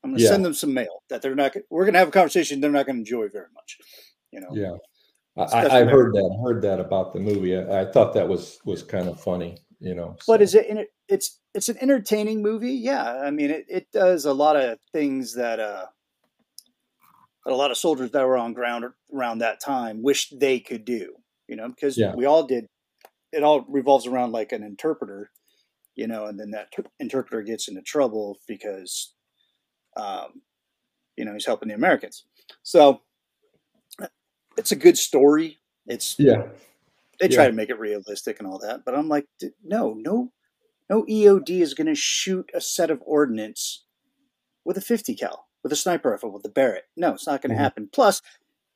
[0.04, 0.32] I'm going to Yeah.
[0.32, 2.70] send them some mail that they're not gonna- we're going to have a conversation they're
[2.72, 3.78] not going to enjoy very much.
[4.32, 4.50] You know.
[4.52, 4.76] yeah.
[5.36, 6.38] I, I, heard that.
[6.38, 7.58] I heard that about the movie.
[7.58, 10.16] I, I thought that was was kind of funny, you know.
[10.28, 10.68] But is it?
[10.68, 12.74] in- It's it's an entertaining movie.
[12.74, 15.86] Yeah, I mean, it, it does a lot of things that uh,
[17.46, 20.86] that a lot of soldiers that were on ground around that time wished they could
[20.86, 21.16] do.
[21.48, 22.14] You know, because Yeah.
[22.16, 22.68] we all did.
[23.32, 25.32] It all revolves around like an interpreter,
[25.96, 29.16] you know, and then that ter- interpreter gets into trouble because,
[29.98, 30.44] um,
[31.18, 32.26] you know, he's helping the Americans.
[32.62, 33.02] So
[34.58, 35.60] it's a good story.
[35.88, 36.48] It's yeah,
[37.20, 37.50] they try Yeah.
[37.50, 39.26] to make it realistic and all that, but I'm like,
[39.64, 40.32] no, no,
[40.90, 43.86] no EOD is going to shoot a set of ordnance
[44.66, 46.86] with a 50 cal, with a sniper rifle, with a Barrett.
[46.96, 47.60] No, it's not going to Mhm.
[47.64, 47.90] happen.
[47.92, 48.22] Plus,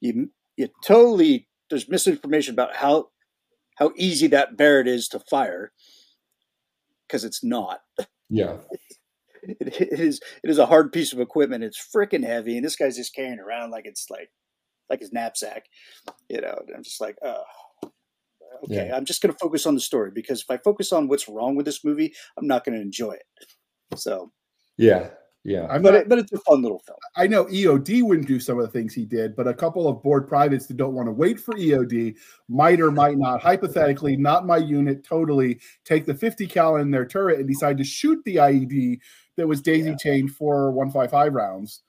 [0.01, 3.09] you you totally there's misinformation about how
[3.75, 5.71] how easy that Barrett is to fire
[7.07, 7.81] because it's not.
[8.29, 8.57] yeah,
[9.43, 9.57] It,
[9.93, 11.63] it is it is a hard piece of equipment.
[11.63, 14.29] It's freaking heavy, and this guy's just carrying around like it's like
[14.89, 15.65] like his knapsack.
[16.29, 17.43] You know, and I'm just like, oh,
[18.63, 18.87] okay.
[18.87, 18.95] Yeah.
[18.95, 21.55] I'm just going to focus on the story because if I focus on what's wrong
[21.55, 23.97] with this movie, I'm not going to enjoy it.
[23.97, 24.31] So,
[24.77, 25.09] yeah,
[25.43, 25.67] yeah.
[25.69, 26.97] I'm but not, it, but it's a fun little film.
[27.15, 30.03] I know EOD wouldn't do some of the things he did, but a couple of
[30.03, 32.15] bored privates that don't want to wait for EOD
[32.49, 37.05] might or might not, hypothetically, not my unit, totally take the 50 cal in their
[37.05, 38.99] turret and decide to shoot the IED
[39.37, 41.83] that was daisy chained for 155 rounds.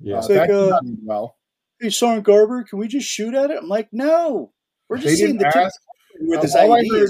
[0.00, 0.16] Yeah.
[0.16, 1.36] Uh, It's like, that did uh, not well.
[1.80, 3.58] Hey, Sergeant Garber, can we just shoot at it?
[3.58, 4.52] I'm like, no,
[4.88, 5.80] we're just seeing the tip ask.
[6.20, 7.02] where Uh, this all I IED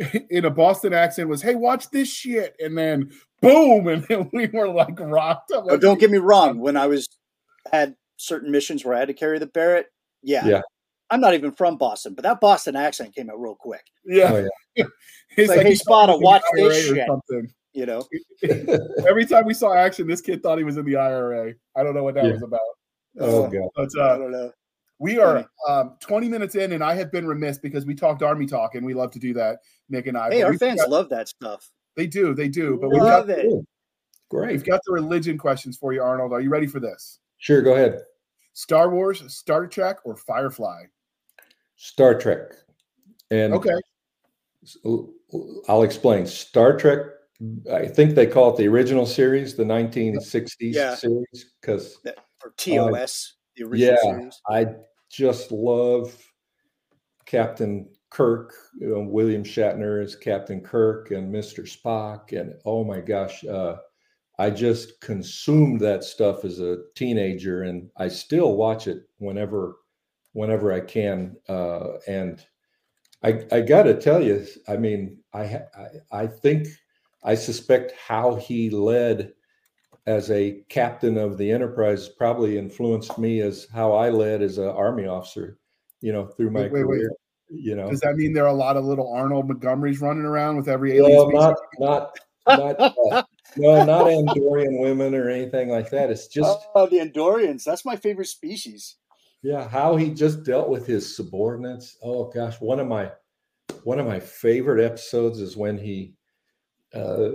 [0.00, 0.20] is.
[0.30, 4.46] in a Boston accent was, "Hey, watch this shit," and then boom, and then we
[4.46, 5.50] were like rocked.
[5.54, 6.58] I'm Oh, don't get me wrong.
[6.58, 7.08] When I was
[7.72, 9.86] had certain missions where I had to carry the Barrett,
[10.22, 10.60] yeah, Yeah.
[11.10, 13.84] I'm not even from Boston, but that Boston accent came out real quick.
[14.04, 14.48] yeah.
[14.78, 14.84] Oh,
[15.36, 17.50] It's like, "Hey, he thought Spada, was in the watch this shit." something.
[17.72, 18.06] You know,
[19.08, 21.52] Every time we saw action, this kid thought he was in the IRA.
[21.76, 22.32] I don't know what that Yeah.
[22.32, 22.60] was about.
[23.20, 23.68] Oh god.
[23.74, 24.52] But I uh, don't know.
[24.98, 28.46] we are um, 20 minutes in, and I have been remiss because we talked Army
[28.46, 30.30] talk, and we love to do that, Nick and I.
[30.30, 31.70] Hey, but our we've fans got- love that stuff.
[31.96, 32.78] they do, they do.
[32.80, 33.46] But we've got, Love it.
[34.28, 34.50] Great.
[34.52, 36.32] we've got the religion questions for you, Arnold.
[36.32, 37.20] Are you ready for this?
[37.38, 37.62] Sure.
[37.62, 38.00] Go ahead.
[38.54, 40.84] Star Wars, Star Trek, or Firefly?
[41.76, 42.52] Star Trek.
[43.30, 43.74] And Okay.
[45.68, 46.26] I'll explain.
[46.26, 46.98] Star Trek.
[47.72, 50.94] I think they call it the original series, the 1960s Yeah.
[50.94, 54.40] series, because That, or TOS, the original yeah, series.
[54.48, 54.66] I
[55.10, 56.16] just love
[57.24, 61.60] Captain Kirk, you know, William Shatner as Captain Kirk and Mr.
[61.60, 62.38] Spock.
[62.38, 63.76] And oh my gosh, uh,
[64.38, 69.76] I just consumed that stuff as a teenager and I still watch it whenever
[70.32, 71.34] whenever I can.
[71.48, 72.44] Uh, and
[73.22, 76.68] I, I got to tell you, I mean, I, I, I think,
[77.24, 79.32] I suspect how he led
[80.06, 84.68] as a captain of the Enterprise probably influenced me as how I led as an
[84.68, 85.58] Army officer,
[86.00, 86.96] you know, through my Wait, wait, wait.
[86.98, 87.10] career.
[87.48, 90.56] You know, Does that mean there are a lot of little Arnold Montgomerys running around
[90.56, 91.76] with every alien well, species?
[91.78, 93.22] not not not uh,
[93.56, 96.10] no, not Andorian women or anything like that.
[96.10, 97.62] It's just oh, the Andorians.
[97.62, 98.96] That's my favorite species.
[99.42, 101.96] yeah, how he just dealt with his subordinates.
[102.02, 103.12] Oh gosh, one of my
[103.84, 106.14] one of my favorite episodes is when he
[106.96, 107.30] uh,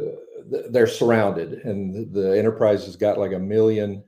[0.50, 4.04] th- they're surrounded and the Enterprise has got like a million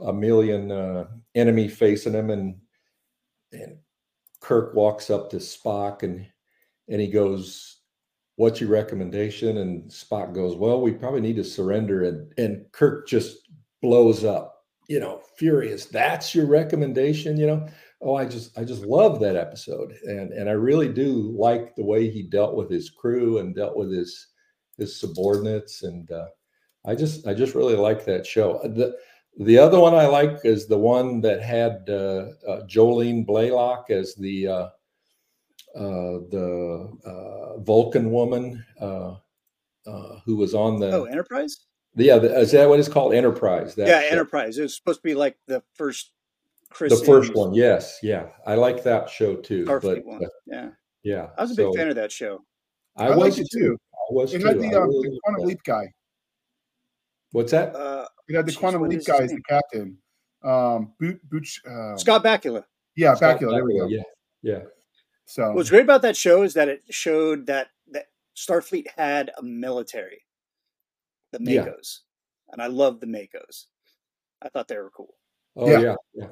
[0.00, 2.56] a million uh, enemy facing him and
[3.52, 3.78] and
[4.40, 6.26] Kirk walks up to Spock and
[6.88, 7.80] and he goes,
[8.36, 13.08] "What's your recommendation?" And Spock goes, "Well, we probably need to surrender." And and Kirk
[13.08, 13.48] just
[13.82, 15.86] blows up, you know, furious.
[15.86, 17.68] That's your recommendation, you know?
[18.00, 21.84] Oh, I just I just love that episode, and and I really do like the
[21.84, 24.28] way he dealt with his crew and dealt with his
[24.78, 26.26] his subordinates, and uh,
[26.86, 28.60] I just I just really like that show.
[28.64, 28.96] The
[29.38, 34.14] the other one I like is the one that had uh, uh, Jolene Blalock as
[34.14, 34.68] the uh,
[35.74, 39.16] uh, the uh, Vulcan woman uh,
[39.86, 41.66] uh, who was on the Oh, Enterprise?
[41.94, 43.74] yeah the, is that what it's called Enterprise?
[43.74, 44.06] That yeah, show.
[44.08, 44.58] Enterprise.
[44.58, 46.12] It was supposed to be like the first
[46.70, 47.54] Chris the first one.
[47.54, 49.64] Yes, yeah, I like that show too.
[49.64, 50.24] Starfleet But one.
[50.24, 50.68] uh, Yeah.
[51.02, 52.44] yeah, I was a big so fan of that show.
[52.96, 53.76] I, I was it too.
[54.08, 54.18] Too.
[54.18, 54.46] I was It too.
[54.46, 55.92] had the, um, really the quantum leap guy.
[57.32, 57.74] What's that?
[57.74, 59.98] Uh, It had the Jeez, quantum leap guy as the captain.
[60.42, 62.64] Um, Boot, Boot, uh, Scott Bakula.
[62.96, 63.50] yeah, Scott Bakula.
[63.52, 63.86] There we go.
[63.88, 64.02] Yeah,
[64.42, 64.60] yeah,
[65.26, 69.42] So What's great about that show is that it showed that that Starfleet had a
[69.42, 70.24] military,
[71.32, 71.64] the Yeah.
[71.66, 72.00] MACOs,
[72.52, 73.66] and I love the MACOs.
[74.40, 75.16] I thought they were cool.
[75.56, 75.80] oh Yeah.
[75.80, 76.28] yeah, yeah.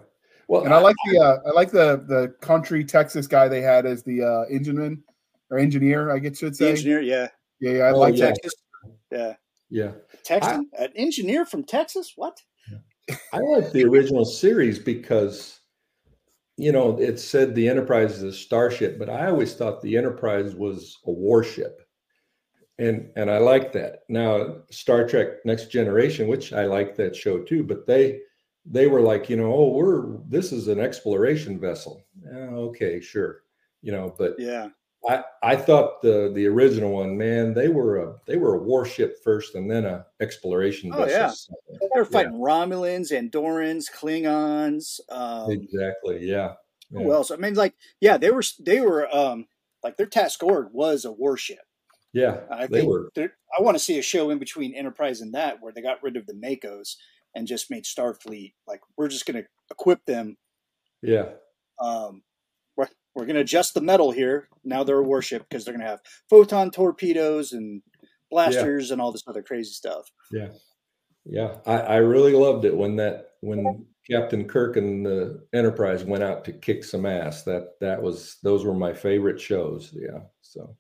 [0.49, 3.85] Well, and I like the uh, I like the the country Texas guy they had
[3.87, 5.03] as the uh, engineman
[5.51, 6.71] or engineer, I guess should The say.
[6.71, 7.29] engineer, yeah,
[7.61, 8.27] Yeah, yeah, I Oh, like yeah.
[8.27, 8.55] Texas,
[9.11, 9.35] yeah,
[9.71, 9.93] yeah.
[10.25, 12.13] Texan, an engineer from Texas.
[12.17, 12.41] What?
[13.33, 15.61] I like the original series because,
[16.57, 20.55] you know, it said the Enterprise is a starship, but I always thought the Enterprise
[20.55, 21.81] was a warship,
[22.79, 24.01] and and I like that.
[24.09, 28.21] Now, Star Trek Next Generation, which I like that show too, but they
[28.65, 32.05] they were like, you know, oh, we're this is an exploration vessel.
[32.21, 33.43] Yeah, okay, sure,
[33.83, 34.71] you know, but Yeah,
[35.09, 39.23] I, I thought the the original one, man, they were a they were a warship
[39.23, 41.29] first and then a exploration Oh, yeah.
[41.29, 41.57] vessel.
[41.81, 44.99] they were fighting Romulans, Andorans, Klingons.
[45.09, 46.27] Um, Exactly.
[46.27, 46.55] Yeah.
[46.91, 47.03] yeah.
[47.03, 47.31] Who else?
[47.31, 49.47] I mean, like, yeah, they were they were um
[49.85, 51.61] like their task org was a warship.
[52.13, 52.41] Yeah.
[52.51, 53.11] I they think were.
[53.17, 56.17] I want to see a show in between Enterprise and that where they got rid
[56.17, 56.97] of the MACOs
[57.35, 60.37] and just made Starfleet like we're just going to equip them.
[61.03, 61.27] Yeah.
[61.81, 62.23] Um,
[63.17, 64.49] we're we're going to adjust the metal here.
[64.63, 66.01] Now they're a warship because they're going to have
[66.31, 67.83] photon torpedoes and
[68.31, 70.09] blasters and all this other crazy stuff.
[70.31, 70.49] Yeah.
[71.25, 71.57] Yeah.
[71.67, 76.45] I, I really loved it when that when Captain Kirk and the Enterprise went out
[76.45, 77.43] to kick some ass.
[77.43, 79.91] That that was those were my favorite shows.
[79.93, 80.21] Yeah.
[80.43, 80.77] So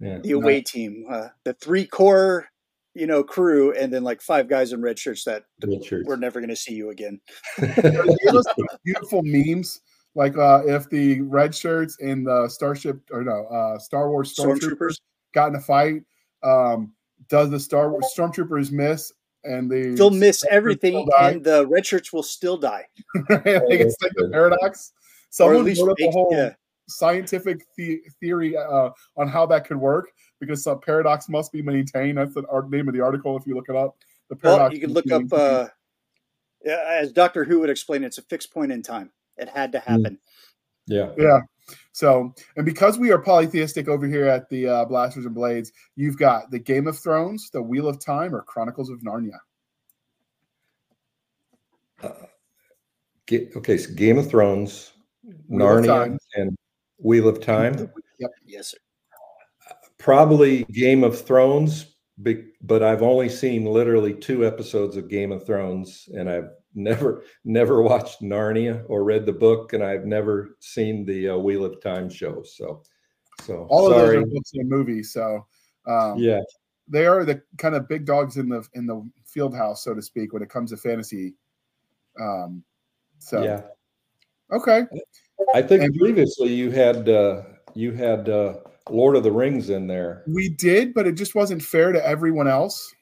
[0.00, 0.20] yeah.
[0.22, 2.46] The away team, uh, the three core,
[2.94, 6.06] you know, crew, and then like five guys in red shirts that Richards.
[6.06, 7.20] we're never going to see you again.
[7.58, 9.80] They gave us some beautiful memes.
[10.14, 14.76] Like uh, if the red shirts and the Starship or no uh, Star Wars stormtroopers
[14.76, 15.00] Stormtroopers.
[15.32, 16.02] got in a fight,
[16.42, 16.92] um,
[17.28, 19.12] does the Star Wars stormtroopers miss
[19.44, 22.86] and the They'll miss everything, and the red shirts will still die.
[23.30, 24.92] I think it's like the paradox.
[25.30, 26.50] Someone wrote up a whole yeah.
[26.88, 32.18] scientific the- theory uh, on how that could work because some paradox must be maintained.
[32.18, 33.96] That's the ar- name of the article if you look it up.
[34.28, 35.68] The Well, paradox you can look up, uh,
[36.64, 39.10] yeah, as Doctor Who would explain, it's a fixed point in time.
[39.36, 40.18] It had to happen.
[40.86, 41.12] yeah.
[41.16, 41.40] Yeah.
[41.92, 46.18] So, and because we are polytheistic over here at the uh, Blasters and Blades, you've
[46.18, 49.38] got the Game of Thrones, the Wheel of Time, or Chronicles of Narnia.
[53.26, 54.92] Ga- okay, so Game of Thrones,
[55.48, 56.18] Wheel Narnia, Time.
[56.34, 56.56] and
[56.98, 57.90] Wheel of Time.
[58.18, 58.30] Yep.
[58.46, 58.78] Yes, sir.
[59.98, 66.08] Probably Game of Thrones, but I've only seen literally two episodes of Game of Thrones,
[66.14, 71.30] and I've never never watched Narnia or read the book, and I've never seen the
[71.30, 72.42] uh, Wheel of Time show.
[72.44, 72.82] So,
[73.42, 75.12] so All of those are books and movies.
[75.12, 75.46] So,
[75.86, 76.40] um, yeah,
[76.88, 80.02] they are the kind of big dogs in the in the field house, so to
[80.02, 81.34] speak, when it comes to fantasy.
[82.20, 82.62] Um,
[83.18, 83.62] so, yeah.
[84.52, 84.82] okay,
[85.54, 87.42] I think And- previously you had uh,
[87.74, 88.56] you had uh,
[88.90, 90.22] Lord of the Rings in there.
[90.28, 92.94] we did, but it just wasn't fair to everyone else.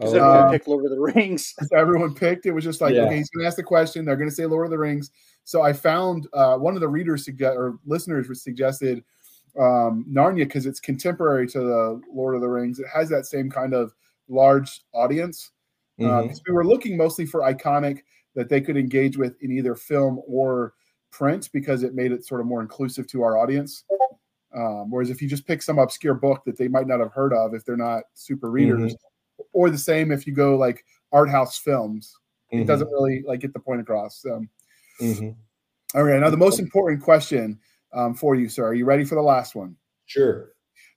[0.00, 1.54] Because Oh, everyone Uh, picked Lord of the Rings.
[1.60, 2.46] If everyone picked.
[2.46, 3.02] It was just like, Yeah.
[3.04, 4.04] okay, he's going to ask the question.
[4.04, 5.10] They're going to say Lord of the Rings.
[5.44, 9.04] So I found uh, one of the readers suggest or listeners was suggested
[9.58, 12.78] um, Narnia because it's contemporary to the Lord of the Rings.
[12.78, 13.92] It has that same kind of
[14.28, 15.50] large audience.
[15.98, 16.28] Uh, mhm.
[16.28, 17.98] 'cause we were looking mostly for iconic
[18.34, 20.72] that they could engage with in either film or
[21.10, 23.84] print because it made it sort of more inclusive to our audience.
[24.54, 27.32] Um, whereas if you just pick some obscure book that they might not have heard
[27.34, 28.94] of if they're not super readers,
[29.52, 32.16] or the same if you go like art house films,
[32.50, 32.66] it Mhm.
[32.66, 34.20] doesn't really like get the point across.
[34.22, 34.44] So,
[35.00, 35.34] Mhm.
[35.94, 37.58] all right, now the most important question
[37.92, 38.64] um, for you, sir.
[38.66, 39.76] Are you ready for the last one?
[40.06, 40.52] Sure.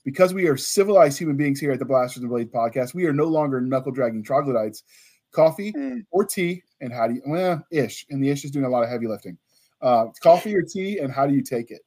[0.06, 3.14] because we are civilized human beings here at the Blasters and Blade podcast, we are
[3.14, 4.84] no longer knuckle dragging troglodytes.
[5.32, 6.06] Coffee Mm.
[6.12, 7.22] or tea, and how do you?
[7.26, 9.38] Well, ish, and the ish is doing a lot of heavy lifting.
[9.82, 11.82] Uh, coffee or tea, and how do you take it?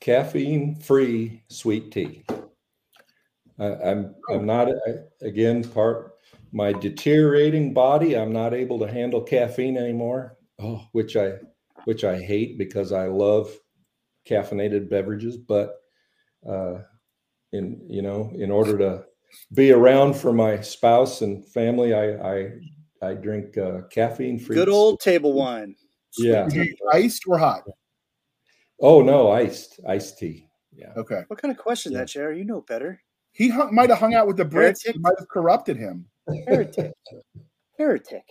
[0.00, 2.24] caffeine free sweet tea.
[3.60, 4.68] I, I'm I'm not
[5.20, 6.14] again part
[6.52, 8.16] my deteriorating body.
[8.16, 10.36] I'm not able to handle caffeine anymore.
[10.58, 11.34] Oh, which I
[11.84, 13.54] which I hate because I love
[14.28, 15.36] caffeinated beverages.
[15.36, 15.76] But
[16.48, 16.78] uh,
[17.52, 19.04] in you know, in order to
[19.54, 22.50] be around for my spouse and family, I I,
[23.02, 24.56] I drink uh, caffeine free.
[24.56, 25.76] Good old table wine.
[26.18, 26.48] yeah.
[26.92, 27.64] Iced or hot?
[28.80, 30.46] Oh no, iced iced tea.
[30.72, 30.92] Yeah.
[30.96, 31.98] Okay, What kind of question Yeah.
[31.98, 32.38] that, Jerry?
[32.38, 33.00] You know better.
[33.32, 34.84] He hung, might have hung out with the Brits.
[34.84, 34.96] Heretic.
[34.96, 36.06] It might have corrupted him.
[36.46, 36.92] Heretic.
[37.78, 38.24] Heretic.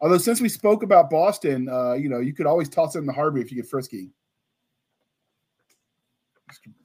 [0.00, 3.06] Although since we spoke about Boston, uh, you know, you could always toss it in
[3.06, 4.10] the harbor if you get frisky.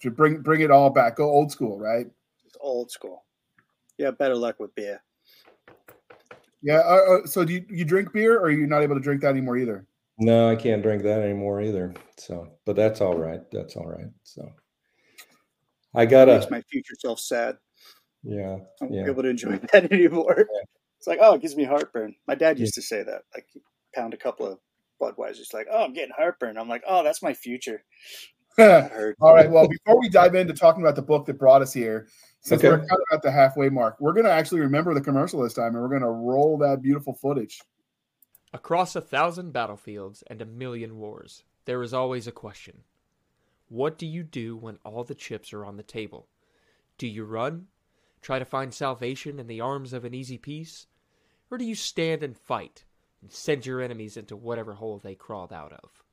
[0.02, 2.08] To bring bring it all back, go old school, right?
[2.46, 3.24] It's old school.
[3.98, 5.02] Yeah, better luck with beer.
[6.62, 6.80] Yeah.
[6.80, 9.22] Uh, uh, so do you, you drink beer, or are you not able to drink
[9.22, 9.86] that anymore either?
[10.18, 11.94] No, I can't drink that anymore either.
[12.18, 13.42] So, but that's all right.
[13.52, 14.10] That's all right.
[14.24, 14.52] So,
[15.96, 16.34] I gotta.
[16.40, 17.58] Makes my future self sad.
[18.24, 18.58] Yeah.
[18.82, 19.04] I won't Yeah.
[19.04, 20.46] be able to enjoy that anymore.
[20.98, 22.16] It's like, oh, it gives me heartburn.
[22.28, 23.24] My dad used to say that.
[23.34, 23.46] Like,
[23.94, 24.60] pound a couple of
[25.02, 26.58] Budweisers, like, oh, I'm getting heartburn.
[26.58, 27.84] I'm like, oh, that's my future.
[28.56, 28.92] That.
[29.20, 29.50] All right.
[29.50, 32.08] Well, before we dive into talking about the book that brought us here,
[32.42, 32.70] since Okay.
[32.70, 35.56] we're kind of at the halfway mark, we're going to actually remember the commercial this
[35.56, 37.60] time, and we're going to roll that beautiful footage.
[38.54, 42.84] Across a thousand battlefields and a million wars, there is always a question.
[43.74, 46.28] What do you do when all the chips are on the table?
[47.00, 47.70] Do you run?
[48.22, 50.86] Try to find salvation in the arms of an easy peace?
[51.50, 52.84] Or do you stand and fight
[53.20, 56.04] and send your enemies into whatever hole they crawled out of?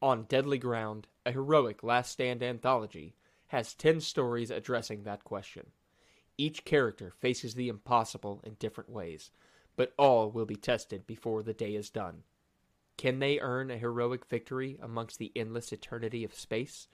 [0.00, 3.16] On Deadly Ground, a heroic last stand anthology,
[3.48, 5.72] has 10 stories addressing that question.
[6.38, 9.32] Each character faces the impossible in different ways,
[9.74, 12.22] but all will be tested before the day is done.
[13.00, 16.86] Can they earn a heroic victory amongst the endless eternity of space,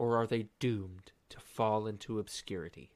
[0.00, 2.90] or are they doomed to fall into obscurity?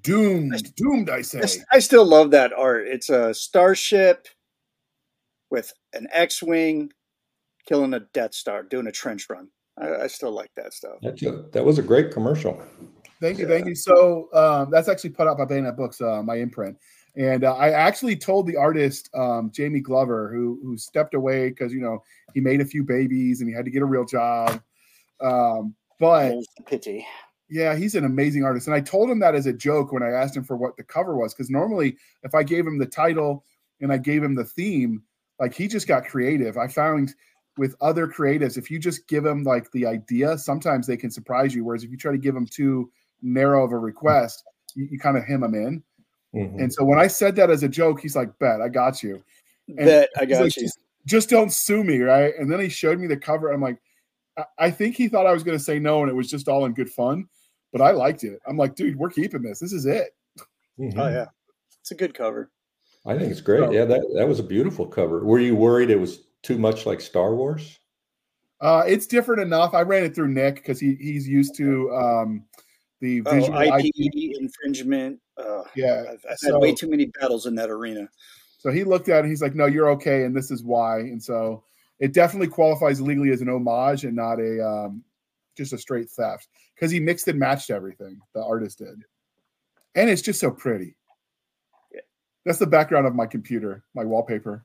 [0.00, 1.42] Doomed, doomed, I say.
[1.70, 2.86] I still love that art.
[2.88, 4.28] It's a starship
[5.50, 6.90] with an X-wing
[7.66, 9.48] killing a Death Star, doing a trench run.
[9.78, 11.00] I, I still like that stuff.
[11.02, 12.62] That's a, that was a great commercial.
[13.20, 13.74] Thank you, thank you.
[13.74, 16.78] So um, that's actually put out by Bayonet Books, uh, my imprint,
[17.16, 21.72] and uh, I actually told the artist um, Jamie Glover, who who stepped away because
[21.72, 22.02] you know
[22.34, 24.60] he made a few babies and he had to get a real job.
[25.20, 26.34] Um, but
[26.66, 27.06] pity.
[27.50, 30.10] yeah, he's an amazing artist, and I told him that as a joke when I
[30.10, 33.44] asked him for what the cover was, because normally if I gave him the title
[33.80, 35.02] and I gave him the theme,
[35.38, 36.56] like he just got creative.
[36.56, 37.14] I found
[37.56, 41.54] with other creatives, if you just give them like the idea, sometimes they can surprise
[41.54, 41.64] you.
[41.64, 42.90] Whereas if you try to give them too
[43.20, 44.44] narrow of a request,
[44.74, 45.82] you, you kind of hem them in.
[46.34, 46.60] Mhm.
[46.62, 49.22] And so when I said that as a joke, he's like, "Bet I got you."
[49.68, 50.62] And Bet I got like, you.
[50.62, 52.34] Just, just don't sue me, right?
[52.38, 53.50] And then he showed me the cover.
[53.50, 53.78] I'm like,
[54.36, 56.48] I, I think he thought I was going to say no, and it was just
[56.48, 57.26] all in good fun.
[57.72, 58.38] But I liked it.
[58.46, 59.58] I'm like, dude, we're keeping this.
[59.58, 60.08] This is it.
[60.78, 60.94] Mhm.
[60.98, 61.26] Oh yeah,
[61.80, 62.50] it's a good cover.
[63.06, 63.60] I think it's great.
[63.60, 65.24] So- Yeah, that that was a beautiful cover.
[65.24, 67.78] Were you worried it was too much like Star Wars?
[68.60, 69.72] Uh, it's different enough.
[69.72, 72.44] I ran it through Nick because he he's used to um,
[73.00, 74.36] the Oh, visual IP IP.
[74.40, 75.20] infringement.
[75.38, 76.04] Uh, Yeah.
[76.10, 78.08] I've, I've had way too many battles in that arena.
[78.58, 79.28] So he looked at it.
[79.28, 80.98] He's like, no, you're okay, and this is why.
[80.98, 81.62] And so
[82.00, 85.04] it definitely qualifies legally as an homage and not a um,
[85.56, 89.02] just a straight theft because he mixed and matched everything the artist did,
[89.94, 90.96] and it's just so pretty.
[91.92, 92.00] Yeah.
[92.44, 94.64] That's the background of my computer, my wallpaper.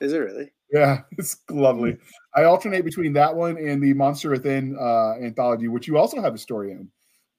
[0.00, 0.52] Is it really?
[0.72, 1.96] Yeah, it's lovely.
[2.34, 6.34] I alternate between that one and the Monster Within uh, anthology, which you also have
[6.34, 6.90] a story in.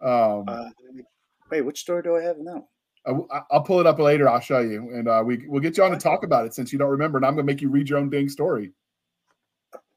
[0.01, 0.69] Um, Uh,
[1.51, 2.67] wait, which story do I have now?
[3.05, 4.29] I, will pull it up later.
[4.29, 6.71] I'll show you, and uh, we we'll get you on to talk about it since
[6.71, 7.17] you don't remember.
[7.17, 8.71] And I'm gonna make you read your own dang story.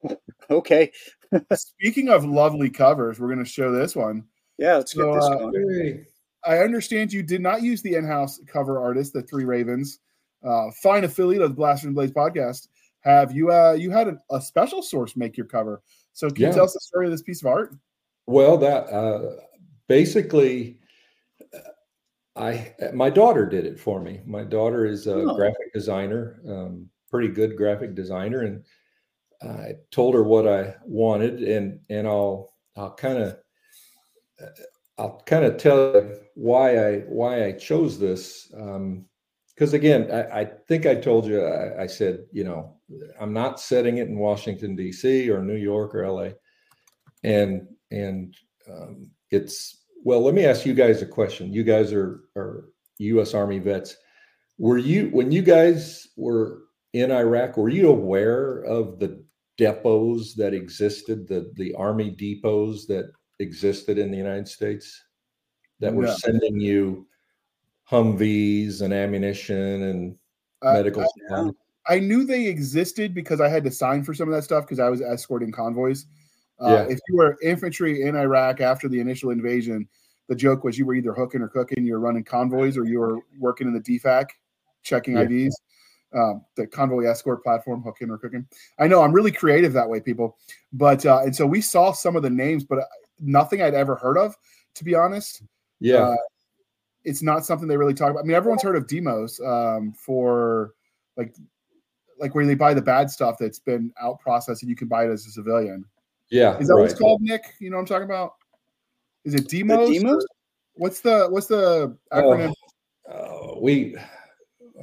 [0.50, 0.92] Okay,
[1.54, 4.24] Speaking of lovely covers, we're gonna show this one.
[4.58, 5.80] yeah, let's get this uh, going.
[5.82, 6.04] Hey.
[6.44, 10.00] I understand you did not use the in-house cover artist, the Three Ravens,
[10.46, 12.68] uh, fine affiliate of the Blaster and Blades podcast.
[13.00, 15.82] Have you uh, you had a, a special source make your cover?
[16.12, 16.48] So can Yeah.
[16.48, 17.74] you tell us the story of this piece of art?
[18.26, 19.36] Well, that uh,
[19.88, 20.78] basically,
[22.36, 24.20] I my daughter did it for me.
[24.26, 25.36] My daughter is a Oh.
[25.36, 28.64] graphic designer, um, pretty good graphic designer, and
[29.42, 33.38] I told her what I wanted, and and I'll I'll kind of
[34.98, 38.48] I'll kind of tell you why I why I chose this.
[39.54, 42.76] Because again, I, I think I told you I, I said you know
[43.20, 45.30] I'm not setting it in Washington D.C.
[45.30, 46.34] or New York or L.A.
[47.22, 48.36] and and
[48.68, 50.20] um, it's well.
[50.20, 51.52] Let me ask you guys a question.
[51.52, 53.34] You guys are are U.S.
[53.34, 53.96] Army vets.
[54.58, 56.62] Were you when you guys were
[56.92, 57.56] in Iraq?
[57.56, 59.24] Were you aware of the
[59.58, 65.02] depots that existed, the the Army depots that existed in the United States
[65.80, 66.14] that were No.
[66.14, 67.08] sending you
[67.90, 70.16] Humvees and ammunition and
[70.62, 71.50] Uh, medical I-?
[71.86, 74.78] I knew they existed because I had to sign for some of that stuff because
[74.78, 76.06] I was escorting convoys.
[76.60, 76.94] Uh, Yeah.
[76.94, 79.88] If you were infantry in Iraq after the initial invasion,
[80.28, 81.84] the joke was you were either hooking or cooking.
[81.84, 84.26] You were running convoys or you were working in the DFAC,
[84.82, 85.22] checking Yeah.
[85.22, 85.60] IDs,
[86.14, 88.46] um, the convoy escort platform, hooking or cooking.
[88.78, 90.38] I know I'm really creative that way, people.
[90.72, 92.84] But uh, and so we saw some of the names, but uh,
[93.20, 94.36] nothing I'd ever heard of,
[94.74, 95.42] to be honest.
[95.80, 96.16] Yeah, Uh,
[97.04, 98.20] it's not something they really talk about.
[98.20, 100.72] I mean, everyone's heard of demos um, for
[101.16, 101.34] like
[102.18, 105.04] like where they buy the bad stuff that's been out processed and you can buy
[105.04, 105.84] it as a civilian.
[106.30, 106.58] Yeah.
[106.58, 107.00] Is that what it's right.
[107.00, 107.42] called, Nick?
[107.60, 108.34] You know what I'm talking about?
[109.24, 109.90] Is it demos?
[109.90, 110.26] demos?
[110.74, 112.52] What's the what's the acronym?
[113.10, 113.96] Uh, we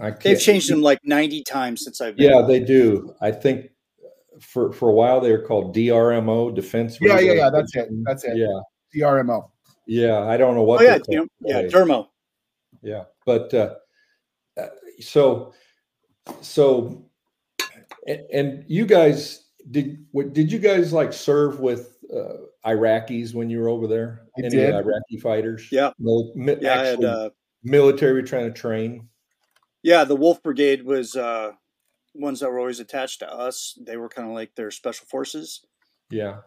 [0.01, 0.11] I.
[0.11, 2.29] They've changed them like 90 times since I've been.
[2.29, 3.13] Yeah, they do.
[3.21, 3.71] I think
[4.39, 6.97] for for a while they were called DRMO, Defense.
[7.01, 7.49] Yeah, yeah, yeah.
[7.49, 7.89] That's it.
[8.03, 8.37] That's it.
[8.37, 8.59] Yeah,
[8.95, 9.49] DRMO.
[9.85, 10.19] yeah.
[10.27, 10.81] I don't know what.
[10.81, 10.99] Oh, yeah.
[11.07, 11.25] they're
[11.63, 11.69] Yeah.
[11.69, 12.07] Dermo.
[12.81, 13.75] yeah but uh,
[14.57, 14.67] uh,
[14.99, 15.53] so
[16.41, 17.05] so
[18.07, 23.49] and, and you guys did what did you guys like serve with uh, iraqis when
[23.49, 24.73] you were over there I any did.
[24.73, 25.91] iraqi fighters Yeah.
[25.99, 26.79] Mil- mi- Yeah.
[26.81, 27.29] I had, uh,
[27.63, 29.07] military trying to train
[29.83, 30.03] yeah.
[30.03, 31.51] The Wolf Brigade was uh,
[32.13, 33.77] ones that were always attached to us.
[33.85, 35.61] They were kind of like their special forces
[36.09, 36.37] yeah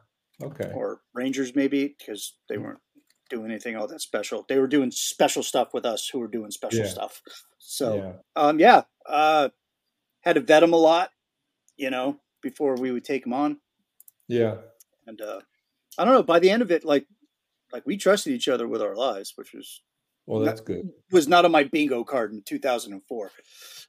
[0.43, 2.81] okay or Rangers, maybe, because they weren't
[3.31, 4.45] doing anything all that special.
[4.49, 6.91] They were doing special stuff with us who were doing special Yeah.
[6.91, 7.23] stuff.
[7.59, 9.49] So, yeah um, yeah, uh,
[10.21, 11.11] had to vet them a lot,
[11.77, 13.59] you know, before we would take them on.
[14.29, 14.57] yeah
[15.09, 15.41] And uh,
[15.99, 16.23] I don't know.
[16.23, 17.07] By the end of it, like,
[17.73, 19.83] like we trusted each other with our lives, which was
[20.27, 23.31] well that's good was not on my bingo card in 2004.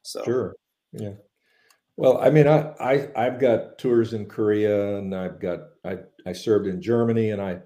[0.02, 0.56] So, Sure.
[0.92, 1.14] Yeah.
[1.98, 6.34] Well, I mean, I, I I've got tours in Korea, and I've got I I
[6.34, 7.60] served in Germany, and I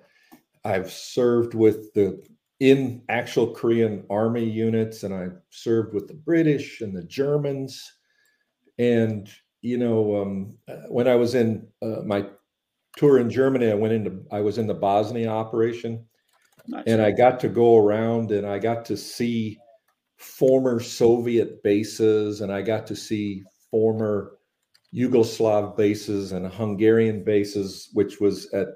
[0.63, 2.21] I've served with the
[2.59, 7.91] in actual Korean army units, and I served with the British and the Germans,
[8.77, 9.29] and
[9.61, 12.25] you know, um, uh, when I was in uh, my
[12.97, 16.05] tour in Germany, I went into I was in the Bosnia operation,
[16.67, 16.83] nice.
[16.87, 19.59] and I got to go around and I got to see
[20.17, 24.37] former Soviet bases and I got to see former
[24.93, 28.67] Yugoslav bases and Hungarian bases, which was at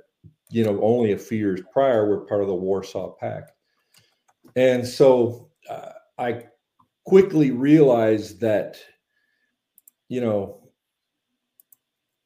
[0.50, 3.52] you know only a few years prior were part of the Warsaw Pact,
[4.56, 6.44] and so uh, I
[7.06, 8.78] quickly realized that
[10.10, 10.63] you know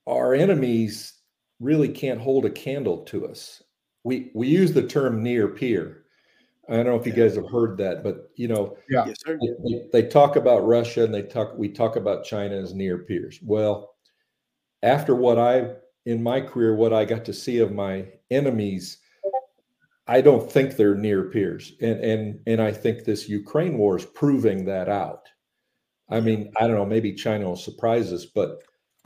[0.07, 1.13] our enemies
[1.59, 3.61] really can't hold a candle to us.
[4.03, 6.03] We we use the term near peer.
[6.69, 8.77] I don't know if you guys have heard that, but you know
[9.07, 12.73] yes, they, they- they talk about Russia and they talk we talk about China as
[12.73, 13.39] near peers.
[13.43, 13.95] Well,
[14.83, 18.99] after what I in my career, what I got to see of my enemies,
[20.07, 21.73] I don't think they're near peers.
[21.81, 25.27] And and and I think this Ukraine war is proving that out.
[26.09, 28.61] I mean, I don't know, maybe China will surprise us, but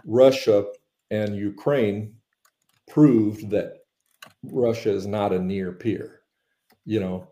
[0.06, 0.66] Russia
[1.12, 2.16] and Ukraine
[2.90, 3.74] proved that
[4.44, 6.22] Russia is not a near peer.
[6.86, 7.28] You know,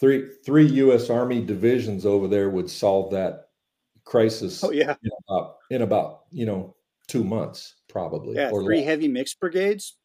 [0.00, 1.10] three three U.S.
[1.10, 3.50] Army divisions over there would solve that
[4.04, 6.74] crisis Oh yeah, in about in about you know
[7.06, 8.36] two months probably.
[8.36, 8.50] yeah.
[8.50, 8.86] or Three less.
[8.86, 9.96] heavy mixed brigades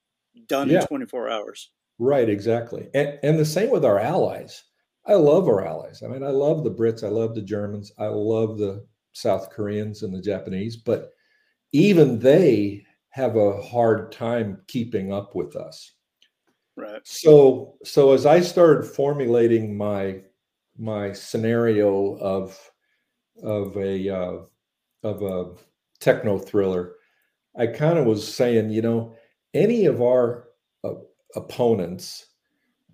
[0.47, 0.82] done Yeah.
[0.82, 1.72] in 24 hours.
[1.97, 2.89] Right, exactly.
[2.93, 4.63] And and the same with our allies.
[5.07, 6.01] I love our allies.
[6.03, 10.01] I mean, I love the Brits, I love the Germans, I love the South Koreans
[10.03, 11.11] and the Japanese, but
[11.74, 12.84] even they
[13.16, 15.93] have a hard time keeping up with us.
[16.76, 16.99] Right.
[17.05, 20.20] So so as I started formulating my
[20.78, 22.59] my scenario of
[23.41, 24.39] of a uh,
[25.03, 25.53] of a
[26.01, 26.95] techno thriller,
[27.57, 29.16] I kind of was saying, you know,
[29.53, 30.49] any of our
[30.84, 30.95] uh,
[31.38, 32.26] opponents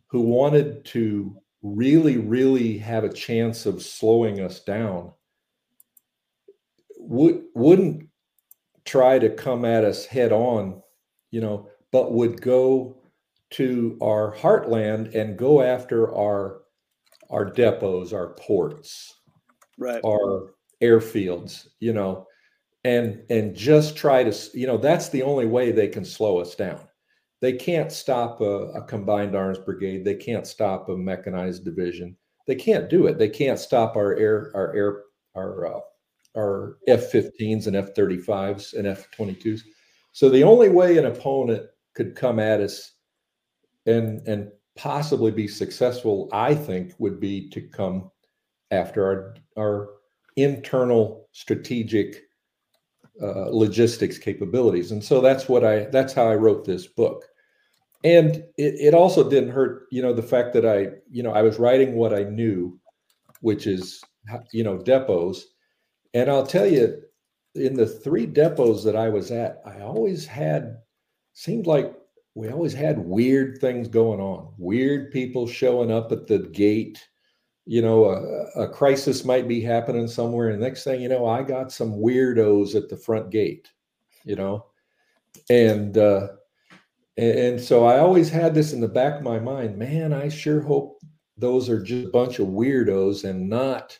[0.06, 5.14] who wanted to really really have a chance of slowing us down
[7.00, 8.08] would wouldn't
[8.86, 10.82] try to come at us head on,
[11.32, 12.98] you know, but would go
[13.52, 16.62] to our heartland and go after our
[17.30, 19.22] our depots, our ports,
[19.78, 20.02] Right.
[20.06, 22.28] our airfields, you know,
[22.84, 26.56] and and just try to, you know, that's the only way they can slow us
[26.56, 26.80] down.
[27.40, 30.06] They can't stop a, a combined arms brigade.
[30.06, 32.16] They can't stop a mechanized division.
[32.48, 33.18] They can't do it.
[33.18, 35.04] They can't stop our air, our air,
[35.36, 35.80] our uh,
[36.36, 39.62] our F-15s and F-35s and F-22s.
[40.14, 41.66] So the only way an opponent
[41.96, 42.94] could come at us
[43.86, 48.12] and and possibly be successful, I think, would be to come
[48.72, 49.90] after our our
[50.38, 52.24] internal strategic
[53.22, 54.92] uh, logistics capabilities.
[54.92, 57.26] And so that's what I that's how I wrote this book.
[58.04, 61.44] And it, it also didn't hurt, you know, the fact that I, you know, I
[61.44, 62.80] was writing what I knew,
[63.42, 64.02] which is,
[64.52, 65.44] you know, depots.
[66.14, 67.02] And I'll tell you,
[67.56, 70.78] in the three depots that I was at, I always had,
[71.34, 71.94] seemed like
[72.36, 77.06] we always had weird things going on, weird people showing up at the gate.
[77.66, 80.50] You know, a, a crisis might be happening somewhere.
[80.50, 83.70] And next thing you know, I got some weirdos at the front gate,
[84.24, 84.66] you know,
[85.50, 86.30] and, uh,
[87.18, 90.28] and, and so I always had this in the back of my mind, man, I
[90.28, 91.02] sure hope
[91.38, 93.98] those are just a bunch of weirdos and not,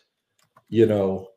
[0.68, 1.28] you know,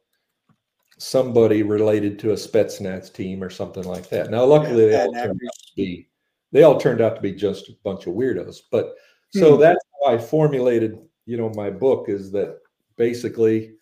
[0.97, 4.29] somebody related to a Spetsnaz team or something like that.
[4.31, 6.09] Now, luckily, Yeah, they all turned out to be
[6.51, 8.61] they all turned out to be just a bunch of weirdos.
[8.71, 8.95] But
[9.31, 9.61] so Hmm.
[9.61, 12.59] that's how I formulated, you know, my book is that
[12.95, 13.75] basically,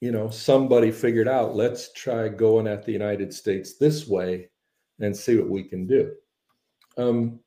[0.00, 4.48] you know, somebody figured out, let's try going at the United States this way
[5.00, 6.14] and see what we can do.
[6.96, 7.40] Um,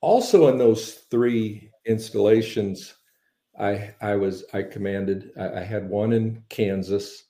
[0.00, 2.94] also, in those three installations,
[3.58, 5.30] I I was I commanded.
[5.38, 7.24] I, I had one in Kansas,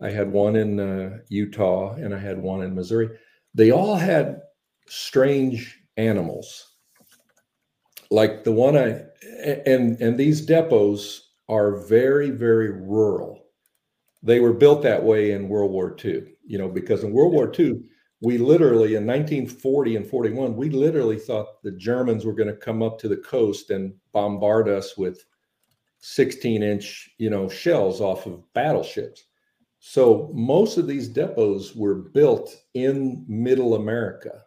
[0.00, 3.10] I had one in uh, Utah, and I had one in Missouri.
[3.54, 4.40] They all had
[4.86, 6.74] strange animals,
[8.10, 9.02] like the one I
[9.66, 13.44] and and these depots are very very rural.
[14.22, 17.52] They were built that way in World War II, you know, because in World War
[17.56, 17.80] II
[18.20, 22.82] we literally in 1940 and 41 we literally thought the germans were going to come
[22.82, 25.24] up to the coast and bombard us with
[26.00, 29.24] 16 inch you know shells off of battleships
[29.80, 34.42] so most of these depots were built in middle america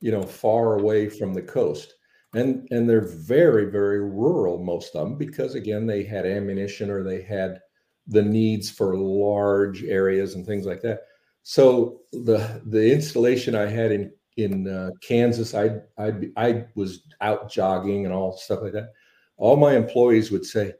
[0.00, 1.94] you know far away from the coast
[2.34, 7.02] and and they're very very rural most of them because again they had ammunition or
[7.02, 7.58] they had
[8.06, 11.00] the needs for large areas and things like that
[11.42, 17.50] so the the installation I had in in uh, Kansas, I I I was out
[17.50, 18.92] jogging and all stuff like that.
[19.36, 20.72] All my employees would say,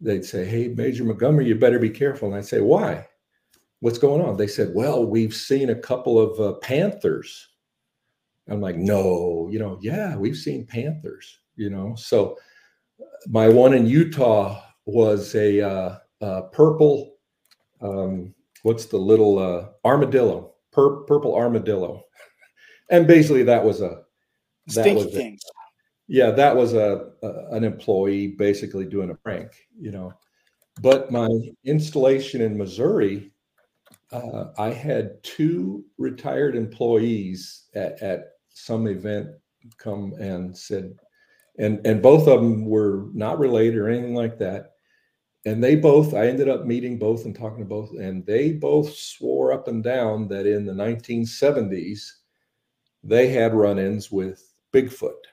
[0.00, 3.06] they'd say, "Hey, Major Montgomery, you better be careful." And I'd say, "Why?
[3.80, 7.48] What's going on?" They said, "Well, we've seen a couple of uh, panthers."
[8.48, 12.38] I'm like, "No, you know, yeah, we've seen panthers." You know, so
[13.26, 15.60] my one in Utah was a
[16.20, 17.16] uh, purple.
[17.80, 22.04] Um, what's the little uh, armadillo, pur- purple armadillo,
[22.90, 24.02] and basically that was a
[24.66, 25.40] that Stinky was things.
[25.44, 25.60] A,
[26.08, 30.12] yeah, that was a, a, an employee basically doing a prank, you know.
[30.80, 31.28] But my
[31.64, 33.32] installation in Missouri,
[34.12, 39.28] uh, I had two retired employees at, at some event
[39.78, 40.94] come and said,
[41.58, 44.72] and and both of them were not related or anything like that.
[45.46, 48.94] And they both i ended up meeting both and talking to both and they both
[48.94, 52.02] swore up and down that in the 1970s
[53.02, 55.24] they had run-ins with bigfoot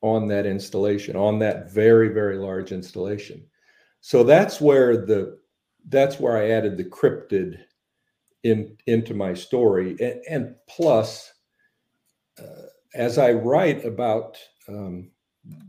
[0.00, 3.44] on that installation on that very very large installation.
[4.00, 5.38] So that's where the
[5.88, 7.58] that's where i added the cryptid
[8.42, 11.32] in into my story and, and plus
[12.38, 15.10] uh, as i write about um,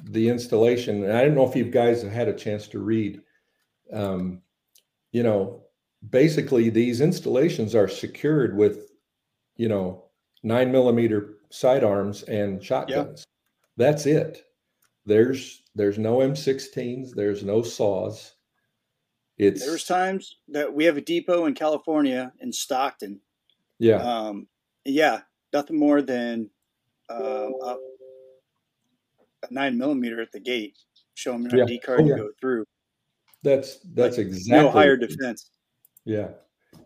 [0.04, 1.04] the installation.
[1.04, 3.22] And I don't know if you guys have had a chance to read.
[3.92, 4.42] Um,
[5.12, 5.64] you know,
[6.10, 8.92] basically these installations are secured with,
[9.56, 10.06] you know,
[10.44, 13.26] nine millimeter sidearms and shotguns.
[13.78, 13.86] Yeah.
[13.86, 14.44] That's it.
[15.06, 17.12] There's there's no M16s.
[17.14, 18.34] There's no saws.
[19.38, 23.20] It's there's times that we have a depot in California in Stockton.
[23.80, 23.98] Yeah.
[23.98, 24.48] Um,
[24.84, 25.22] yeah,
[25.54, 26.50] nothing more than
[27.10, 27.78] um, a
[29.52, 30.78] nine millimeter at the gate,
[31.14, 31.64] show them an yeah.
[31.64, 32.16] ID card oh, yeah.
[32.16, 32.66] to go through.
[33.44, 35.52] That's that's like, exactly no higher defense.
[36.06, 36.30] Yeah.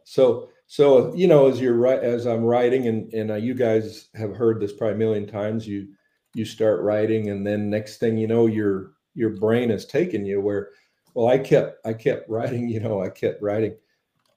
[0.03, 4.09] So so you know as you're right as I'm writing and and uh, you guys
[4.15, 5.87] have heard this probably a million times you
[6.33, 10.39] you start writing and then next thing you know your your brain is taking you
[10.39, 10.69] where
[11.13, 13.75] well I kept I kept writing you know I kept writing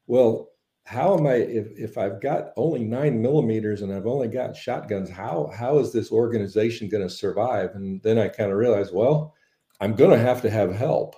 [0.07, 0.51] well
[0.87, 5.09] how am I if, if I've got only nine millimeters and I've only got shotguns,
[5.09, 7.71] how how is this organization going to survive?
[7.75, 9.35] And then I kind of realized, well,
[9.81, 11.17] I'm going to have to have help.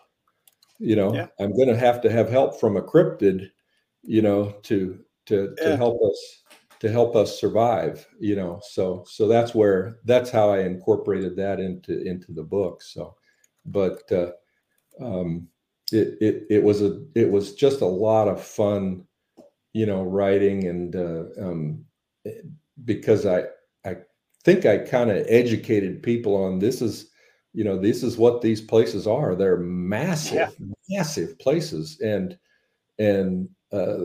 [0.78, 1.26] You know, yeah.
[1.40, 3.50] I'm going to have to have help from a cryptid,
[4.02, 5.76] you know, to to to yeah.
[5.76, 6.42] help us
[6.78, 8.06] to help us survive.
[8.20, 12.82] You know, so so that's where that's how I incorporated that into into the book.
[12.82, 13.16] So,
[13.64, 14.30] but uh,
[15.00, 15.48] um,
[15.92, 19.06] it it it was a it was just a lot of fun
[19.76, 21.84] you know, writing and uh, um,
[22.86, 23.42] because I
[23.84, 23.98] I
[24.42, 27.10] think I kind of educated people on this is
[27.52, 29.34] you know this is what these places are.
[29.34, 30.66] They're massive, yeah.
[30.88, 32.38] massive places, and
[32.98, 33.98] and uh,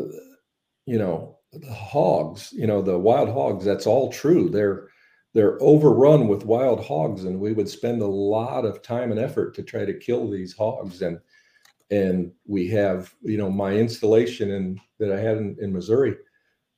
[0.85, 3.63] you know the hogs, you know the wild hogs.
[3.63, 4.49] That's all true.
[4.49, 4.89] They're
[5.33, 9.55] they're overrun with wild hogs, and we would spend a lot of time and effort
[9.55, 11.19] to try to kill these hogs and
[11.91, 16.15] and we have you know my installation in that I had in, in Missouri.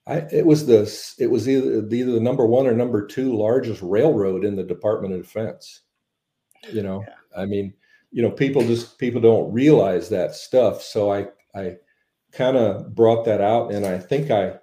[0.05, 0.81] I, it was the
[1.19, 5.13] it was either either the number one or number two largest railroad in the Department
[5.13, 5.81] of Defense.
[6.71, 7.41] You know, yeah.
[7.41, 7.73] I mean,
[8.11, 10.81] you know, people just people don't realize that stuff.
[10.81, 11.77] So I I
[12.31, 14.55] kind of brought that out, and I think I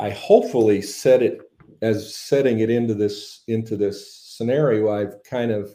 [0.00, 1.40] I hopefully set it
[1.82, 4.90] as setting it into this into this scenario.
[4.90, 5.74] I've kind of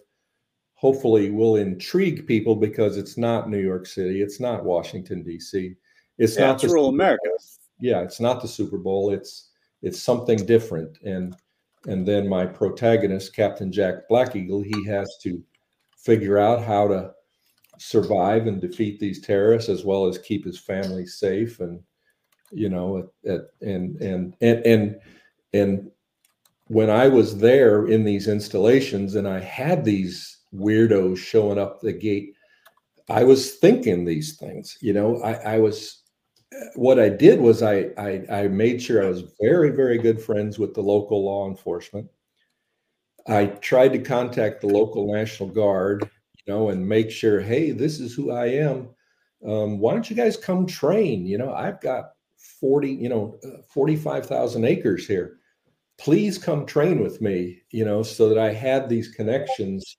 [0.73, 5.75] hopefully will intrigue people because it's not New York City, it's not Washington D.C.,
[6.17, 7.29] it's yeah, not it's rural America.
[7.79, 9.11] Yeah, it's not the Super Bowl.
[9.11, 9.49] It's
[9.83, 11.35] it's something different, and
[11.85, 15.43] and then my protagonist, Captain Jack Black Eagle, he has to
[15.97, 17.11] figure out how to
[17.77, 21.79] survive and defeat these terrorists as well as keep his family safe and
[22.51, 24.95] you know at, at, and, and and and
[25.53, 25.91] and
[26.67, 31.93] when i was there in these installations and i had these weirdos showing up the
[31.93, 32.33] gate
[33.09, 35.21] i was thinking these things you know?
[35.21, 36.03] I, I was
[36.75, 40.57] what i did was I, I i made sure i was very very good friends
[40.57, 42.09] with the local law enforcement.
[43.29, 46.09] I tried to contact the local national guard
[46.45, 48.89] you know and make sure hey this is who i am.
[49.45, 51.25] Um, why don't you guys come train?
[51.25, 55.36] You know i've got 40 you know uh, 45,000 acres here
[55.97, 59.97] please come train with me you know so that i had these connections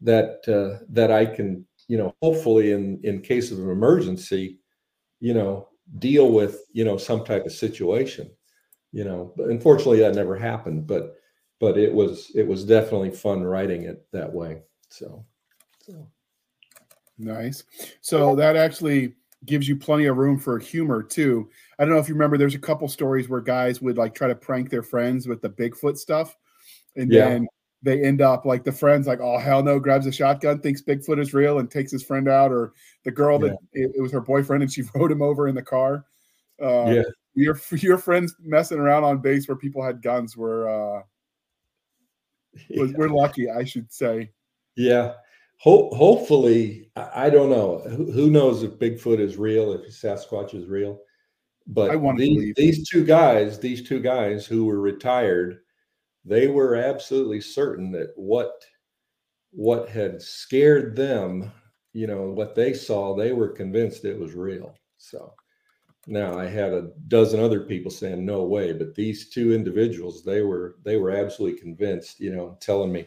[0.00, 4.58] that uh, that i can you know hopefully in in case of an emergency
[5.20, 5.68] you know
[5.98, 8.30] deal with you know some type of situation
[8.92, 11.14] you know but unfortunately that never happened but
[11.60, 15.24] but it was it was definitely fun writing it that way so,
[15.80, 16.06] so.
[17.18, 17.64] nice
[18.00, 19.14] so that actually
[19.46, 21.48] gives you plenty of room for humor too.
[21.78, 24.28] I don't know if you remember, there's a couple stories where guys would like try
[24.28, 26.36] to prank their friends with the Bigfoot stuff,
[26.96, 27.28] and yeah.
[27.28, 27.48] then
[27.82, 31.20] they end up like the friends like, oh hell no, grabs a shotgun, thinks Bigfoot
[31.20, 32.72] is real, and takes his friend out, or
[33.04, 35.62] the girl that it, it, was her boyfriend and she rode him over in the
[35.62, 36.04] car.
[36.62, 37.02] Uh, yeah,
[37.34, 41.02] your your friends messing around on base where people had guns were uh,
[42.78, 42.96] was, yeah.
[42.96, 44.30] we're lucky, I should say.
[44.76, 45.14] Yeah,
[45.58, 47.78] Ho- hopefully, I, don't know.
[47.88, 51.00] Who, who, knows if Bigfoot is real, if Sasquatch is real?
[51.66, 55.60] But these, these two guys, these two guys who were retired,
[56.24, 58.62] they were absolutely certain that what
[59.50, 61.50] what had scared them,
[61.92, 64.74] you know, what they saw, they were convinced it was real.
[64.98, 65.32] So
[66.06, 70.42] now I had a dozen other people saying no way, but these two individuals, they
[70.42, 73.06] were they were absolutely convinced, you know, telling me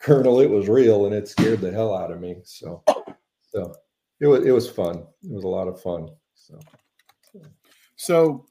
[0.00, 2.36] Colonel, it was real and it scared the hell out of me.
[2.44, 2.82] So,
[3.42, 3.74] so
[4.20, 5.04] it was it was fun.
[5.22, 6.08] It was a lot of fun.
[6.34, 6.58] So,
[7.96, 8.46] so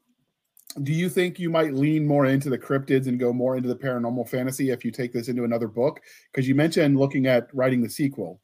[0.84, 3.76] do you think you might lean more into the cryptids and go more into the
[3.76, 6.02] paranormal fantasy if you take this into another book?
[6.32, 8.40] Because you mentioned looking at writing the sequel.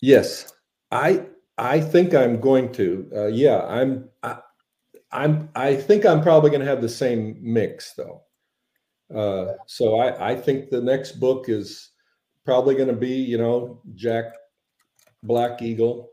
[0.00, 0.52] Yes,
[0.92, 1.26] I
[1.58, 3.10] I think I'm going to.
[3.14, 4.08] Uh, yeah, I'm.
[4.22, 4.38] I,
[5.10, 5.48] I'm.
[5.56, 8.22] I think I'm probably going to have the same mix though.
[9.12, 11.90] Uh, so I I think the next book is
[12.48, 14.32] probably going to be, you know, Jack
[15.22, 16.08] Black Eagle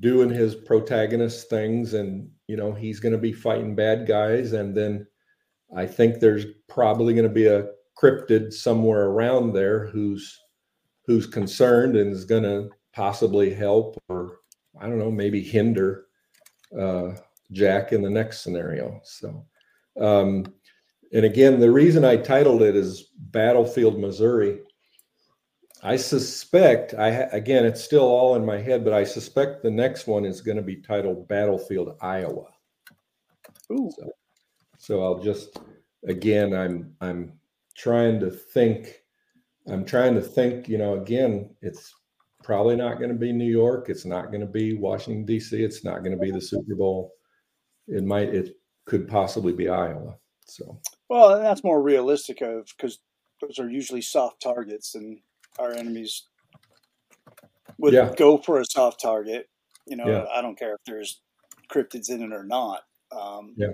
[0.00, 4.52] doing his protagonist things and, you know, he's going to be fighting bad guys.
[4.52, 5.06] And then
[5.74, 10.38] I think there's probably going to be a cryptid somewhere around there who's
[11.06, 14.40] who's concerned and is going to possibly help or
[14.78, 16.08] I don't know, maybe hinder
[16.78, 17.12] uh,
[17.52, 19.00] Jack in the next scenario.
[19.02, 19.46] So,
[19.98, 20.44] um,
[21.14, 24.58] and again, the reason I titled it is Battlefield Missouri
[25.84, 30.06] I suspect I again it's still all in my head, but I suspect the next
[30.06, 32.46] one is going to be titled Battlefield Iowa.
[33.70, 33.90] Ooh.
[33.96, 34.10] So,
[34.78, 35.58] so I'll just
[36.08, 37.34] again I'm I'm
[37.76, 39.02] trying to think
[39.68, 41.94] I'm trying to think, you know, again, it's
[42.42, 45.84] probably not going to be New York, it's not going to be Washington DC, it's
[45.84, 47.12] not going to be the Super Bowl.
[47.88, 48.56] It might it
[48.86, 50.16] could possibly be Iowa.
[50.46, 50.80] So
[51.10, 53.00] well, that's more realistic of because
[53.42, 55.18] those are usually soft targets and
[55.58, 56.24] our enemies
[57.78, 58.12] would yeah.
[58.16, 59.48] go for a soft target.
[59.86, 60.24] You know, yeah.
[60.34, 61.20] I don't care if there's
[61.70, 62.82] cryptids in it or not.
[63.12, 63.72] Um, yeah.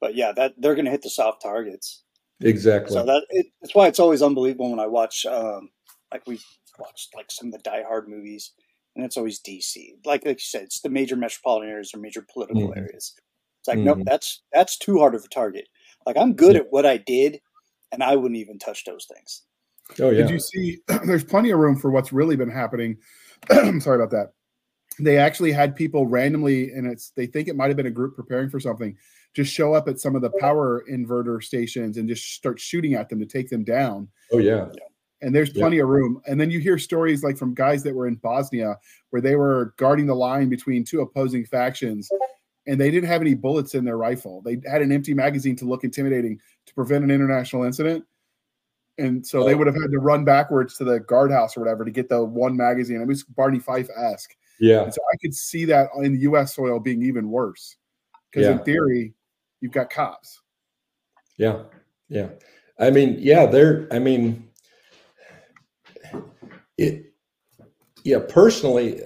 [0.00, 2.02] But yeah, that they're going to hit the soft targets.
[2.40, 2.94] Exactly.
[2.94, 5.68] So that it, that's why it's always unbelievable when I watch, um,
[6.10, 6.40] like we
[6.78, 8.52] watched like some of the Die Hard movies,
[8.96, 9.90] and it's always DC.
[10.06, 12.78] Like like you said, it's the major metropolitan areas or major political mm-hmm.
[12.78, 13.14] areas.
[13.60, 13.84] It's like mm-hmm.
[13.84, 15.68] nope, that's that's too hard of a target.
[16.06, 17.40] Like I'm good at what I did,
[17.92, 19.42] and I wouldn't even touch those things.
[19.98, 20.22] Oh yeah.
[20.22, 20.78] Did you see?
[21.04, 22.96] There's plenty of room for what's really been happening.
[23.50, 24.32] Sorry about that.
[24.98, 28.16] They actually had people randomly, and it's they think it might have been a group
[28.16, 28.96] preparing for something,
[29.34, 33.08] just show up at some of the power inverter stations and just start shooting at
[33.08, 34.08] them to take them down.
[34.32, 34.68] Oh yeah.
[35.22, 35.82] And there's plenty yeah.
[35.82, 36.20] of room.
[36.26, 38.78] And then you hear stories like from guys that were in Bosnia
[39.10, 42.10] where they were guarding the line between two opposing factions
[42.66, 44.40] and they didn't have any bullets in their rifle.
[44.40, 48.04] They had an empty magazine to look intimidating to prevent an international incident
[49.00, 49.44] and so oh.
[49.44, 52.22] they would have had to run backwards to the guardhouse or whatever to get the
[52.22, 53.00] one magazine.
[53.00, 54.36] It was Barney Fife esque.
[54.60, 54.82] Yeah.
[54.82, 56.54] And so I could see that in the U.S.
[56.54, 57.76] soil being even worse
[58.30, 58.52] because yeah.
[58.52, 59.14] in theory,
[59.60, 60.40] you've got cops.
[61.36, 61.62] Yeah,
[62.08, 62.28] yeah.
[62.78, 63.46] I mean, yeah.
[63.46, 63.88] They're.
[63.90, 64.48] I mean,
[66.76, 67.14] it.
[68.04, 68.18] Yeah.
[68.28, 69.00] Personally,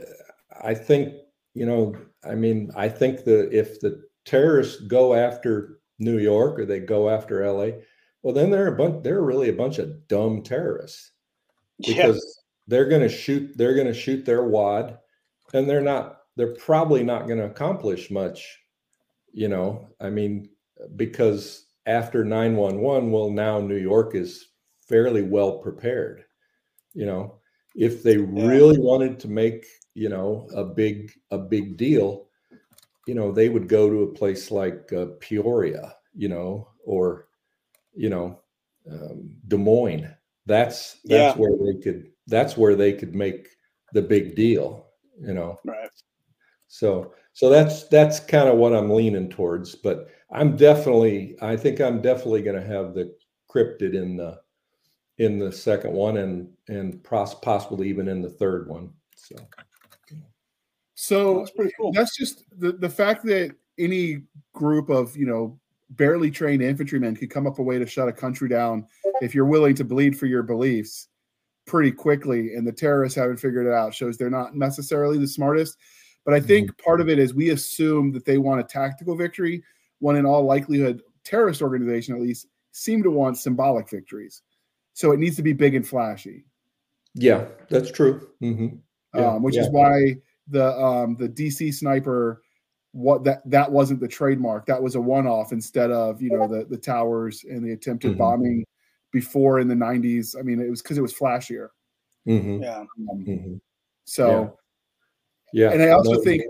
[0.62, 1.14] I think
[1.54, 1.94] you know.
[2.28, 7.08] I mean, I think that if the terrorists go after New York or they go
[7.08, 7.80] after L.A
[8.24, 9.04] well, then they're a bunch.
[9.04, 11.12] They're really a bunch of dumb terrorists
[11.78, 13.56] because they're going to shoot.
[13.56, 14.98] They're going to shoot their wad.
[15.52, 18.58] and they're not they're probably not going to accomplish much
[19.32, 20.48] you know i mean
[20.96, 24.48] because after 911 well now new york is
[24.88, 26.24] fairly well prepared
[26.92, 27.38] you know
[27.74, 32.26] if they really wanted to make you know a big a big deal
[33.06, 37.28] you know they would go to a place like uh, peoria you know or
[37.94, 38.40] you know
[38.90, 40.08] um, des moines
[40.46, 41.40] that's that's yeah.
[41.40, 43.48] where they could that's where they could make
[43.92, 44.86] the big deal
[45.20, 45.58] you know?
[45.64, 45.88] Right.
[46.68, 51.80] So so that's that's kind of what i'm leaning towards but i'm definitely i think
[51.80, 53.14] i'm definitely going to have the
[53.52, 54.40] cryptid in the
[55.18, 59.36] in the second one and and possibly even in the third one so.
[60.96, 61.92] So that's pretty cool.
[61.92, 64.22] that's just the the fact that any
[64.52, 65.58] group of you know
[65.90, 68.86] barely trained infantrymen could come up a way to shut a country down
[69.20, 71.08] if you're willing to bleed for your beliefs
[71.66, 75.78] pretty quickly and the terrorists haven't figured it out shows they're not necessarily the smartest
[76.24, 76.84] but i think mm-hmm.
[76.84, 79.62] part of it is we assume that they want a tactical victory
[80.00, 84.42] when in all likelihood terrorist organization at least seem to want symbolic victories
[84.94, 86.44] so it needs to be big and flashy
[87.14, 88.76] yeah that's true mm-hmm.
[89.14, 89.62] yeah, um, which yeah.
[89.62, 90.14] is why
[90.48, 92.42] the um, the dc sniper
[92.94, 96.64] what that that wasn't the trademark that was a one-off instead of you know the
[96.66, 98.18] the towers and the attempted mm-hmm.
[98.18, 98.64] bombing
[99.10, 101.70] before in the 90s i mean it was because it was flashier
[102.26, 102.62] mm-hmm.
[102.62, 102.88] yeah um,
[103.26, 103.54] mm-hmm.
[104.04, 104.56] so
[105.52, 105.64] yeah.
[105.66, 106.42] yeah and i also no, think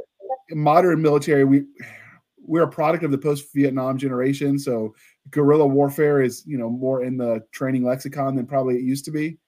[0.50, 1.62] modern military we
[2.36, 4.94] we're a product of the post-vietnam generation so
[5.30, 9.10] guerrilla warfare is you know more in the training lexicon than probably it used to
[9.10, 9.38] be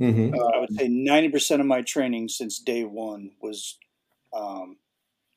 [0.00, 0.34] mm-hmm.
[0.34, 3.76] uh, i would say 90% of my training since day one was
[4.34, 4.78] um,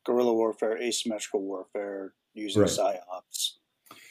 [0.06, 2.72] guerrilla warfare, asymmetrical warfare, using right.
[2.72, 3.54] psyops.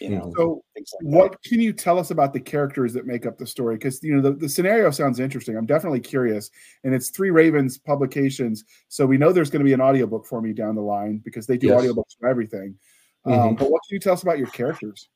[0.01, 1.43] You know, so like what that.
[1.43, 3.77] can you tell us about the characters that make up the story?
[3.77, 5.57] Because you know the, the scenario sounds interesting.
[5.57, 6.51] I'm definitely curious,
[6.85, 10.41] and it's Three Ravens Publications, so we know there's going to be an audiobook for
[10.41, 11.83] me down the line because they do yes.
[11.83, 12.77] audiobooks for everything.
[13.25, 13.49] Um, mm-hmm.
[13.49, 15.09] Um, but what can you tell us about your characters?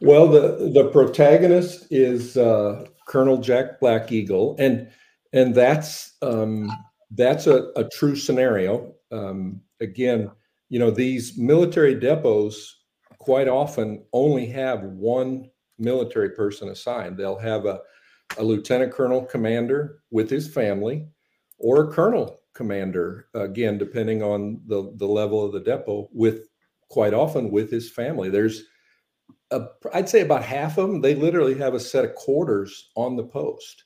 [0.00, 4.88] Well, the the protagonist is uh, Colonel Jack Black Eagle, and
[5.32, 6.70] and that's um,
[7.10, 8.94] that's a, a true scenario.
[9.10, 10.30] Um, again,
[10.68, 12.80] you know, these military depots
[13.18, 17.16] quite often only have one military person assigned.
[17.16, 17.80] They'll have a,
[18.38, 21.06] a lieutenant colonel commander with his family
[21.58, 26.48] or a colonel commander, again, depending on the, the level of the depot, with
[26.88, 28.30] quite often with his family.
[28.30, 28.64] There's,
[29.52, 29.60] i
[29.92, 33.24] I'd say about half of them, they literally have a set of quarters on the
[33.24, 33.84] post,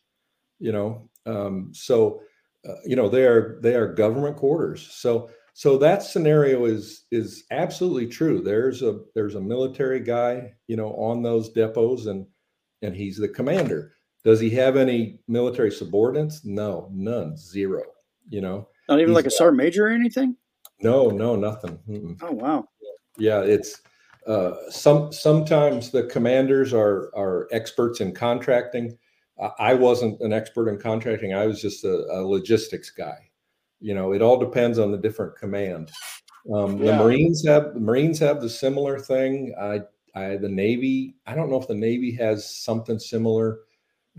[0.58, 1.08] you know.
[1.26, 2.20] Um, so,
[2.68, 4.86] uh, you know, they are they are government quarters.
[4.90, 8.42] So so that scenario is is absolutely true.
[8.42, 12.26] There's a there's a military guy you know on those depots and
[12.82, 13.92] and he's the commander.
[14.24, 16.44] Does he have any military subordinates?
[16.44, 17.82] No none zero
[18.28, 18.68] you know?
[18.88, 20.36] Not even he's like a sergeant major or anything?
[20.80, 22.18] No no nothing Mm-mm.
[22.22, 22.68] oh wow.
[23.16, 23.80] Yeah it's
[24.26, 28.98] uh, some sometimes the commanders are are experts in contracting.
[29.58, 31.34] I wasn't an expert in contracting.
[31.34, 33.30] I was just a, a logistics guy
[33.80, 35.90] you know it all depends on the different command.
[36.54, 36.92] Um, yeah.
[36.92, 39.54] the marines have the marines have the similar thing.
[39.60, 39.80] I,
[40.14, 43.60] I the navy i don't know if the navy has something similar.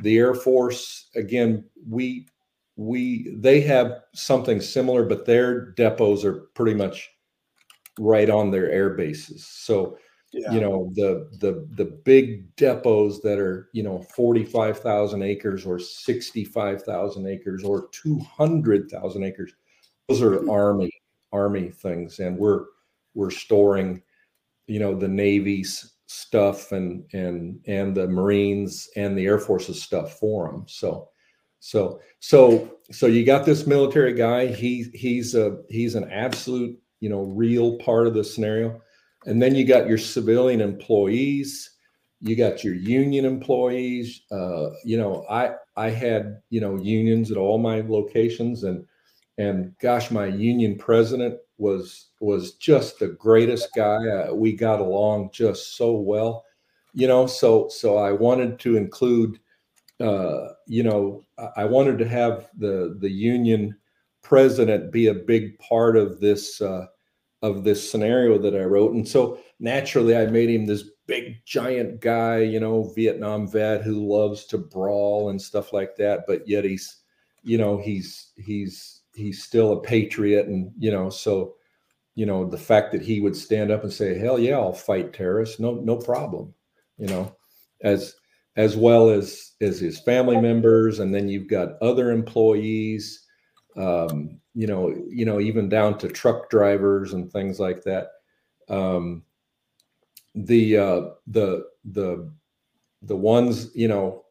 [0.01, 2.28] The air force again we
[2.76, 7.10] we they have something similar but their depots are pretty much
[7.99, 9.47] right on their air bases.
[9.47, 9.97] So
[10.36, 10.51] yeah.
[10.51, 17.27] you know the the the big depots that are you know 45,000 acres or 65,000
[17.27, 19.53] acres or 200,000 acres
[20.07, 20.49] those are mm-hmm.
[20.49, 20.91] army
[21.31, 22.65] army things and we're
[23.13, 24.01] we're storing
[24.67, 30.19] you know the navy's stuff and and and the marines and the air force's stuff
[30.19, 31.09] for them so
[31.59, 37.09] so so so you got this military guy he he's a he's an absolute you
[37.09, 38.81] know real part of the scenario
[39.26, 41.71] and then you got your civilian employees,
[42.21, 44.21] you got your union employees.
[44.32, 48.86] Uh, you know, I I had you know unions at all my locations, and
[49.38, 53.97] and gosh, my union president was was just the greatest guy.
[54.07, 56.45] Uh, we got along just so well,
[56.93, 57.26] you know.
[57.28, 59.39] So so I wanted to include,
[59.99, 61.23] uh, you know,
[61.55, 63.76] I wanted to have the the union
[64.21, 66.88] president be a big part of this uh,
[67.45, 68.93] of this scenario that I wrote.
[68.93, 74.11] And so naturally, I made him this big, giant guy, you know, Vietnam vet who
[74.11, 76.25] loves to brawl and stuff like that.
[76.27, 77.03] But yet he's,
[77.43, 81.55] you know, he's he's he's still a patriot, and you know, so
[82.15, 85.13] you know, the fact that he would stand up and say, "Hell yeah, I'll fight
[85.13, 86.53] terrorists," no no problem,
[86.97, 87.35] you know,
[87.81, 88.15] as
[88.55, 93.24] as well as as his family members, and then you've got other employees
[93.76, 98.11] um, you know, you know, even down to truck drivers and things like that.
[98.69, 99.23] Um,
[100.34, 102.32] the uh, the the
[103.01, 104.26] the ones, you know,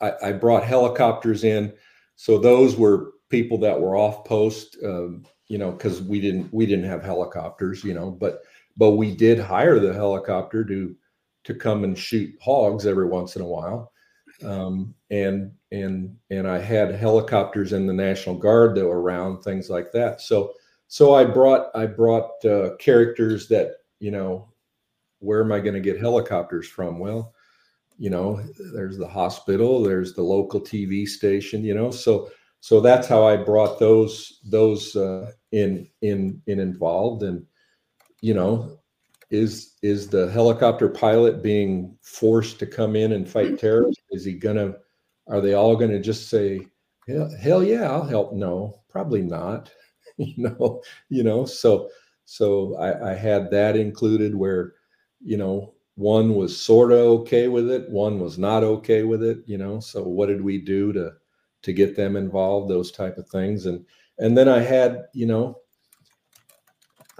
[0.00, 1.72] uh, I, I, brought helicopters in,
[2.14, 6.66] so those were people that were off post, um, you know, because we didn't we
[6.66, 8.42] didn't have helicopters, you know, but
[8.76, 10.94] but we did hire the helicopter to
[11.44, 13.92] to come and shoot hogs every once in a while
[14.42, 19.70] um, and and and I had helicopters in the National Guard that were around, things
[19.70, 20.20] like that.
[20.20, 20.54] So
[20.88, 24.48] so I brought I brought uh, characters that you know,
[25.20, 26.98] where am I going to get helicopters from?
[26.98, 27.34] Well,
[27.98, 28.42] you know,
[28.74, 32.30] there's the hospital, there's the local TV station, you know, so
[32.64, 37.44] so that's how I brought those those uh, in in in involved, and
[38.22, 38.78] you know,
[39.30, 44.02] is is the helicopter pilot being forced to come in and fight terrorists?
[44.14, 44.74] Is he gonna?
[45.28, 46.66] Are they all gonna just say,
[47.08, 48.32] hell, hell yeah, I'll help?
[48.32, 49.70] No, probably not.
[50.16, 51.44] you know, you know.
[51.44, 51.90] So
[52.24, 54.74] so I, I had that included where,
[55.22, 59.38] you know, one was sort of okay with it, one was not okay with it.
[59.46, 61.12] You know, so what did we do to
[61.62, 62.70] to get them involved?
[62.70, 63.84] Those type of things, and
[64.18, 65.58] and then I had you know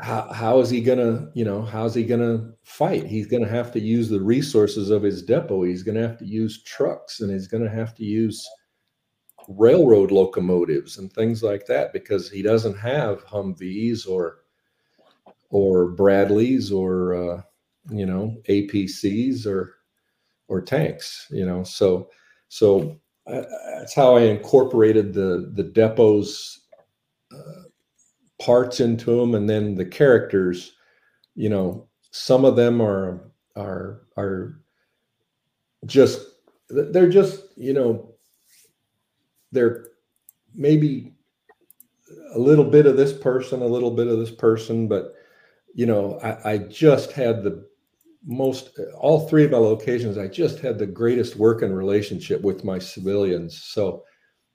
[0.01, 3.07] how, how is he gonna you know how's he gonna fight?
[3.07, 5.63] He's gonna have to use the resources of his depot.
[5.63, 8.47] He's gonna have to use trucks and he's gonna have to use
[9.49, 14.39] railroad locomotives and things like that because he doesn't have humvees or
[15.51, 17.43] or bradleys or uh,
[17.91, 19.77] you know apcs or
[20.49, 21.63] or tanks you know?
[21.63, 22.11] So
[22.49, 23.43] so uh,
[23.79, 26.61] that's how i incorporated the the depots
[27.33, 27.64] uh,
[28.45, 30.73] parts into them and then the characters
[31.35, 34.61] you know some of them are are are
[35.87, 36.21] just
[36.69, 38.15] they're just you know
[39.51, 39.89] they're
[40.55, 41.15] maybe
[42.35, 45.15] a little bit of this person a little bit of this person but
[45.75, 47.67] you know i, I just had the
[48.27, 52.79] most all three of my locations i just had the greatest working relationship with my
[52.79, 53.63] civilians.
[53.63, 54.05] So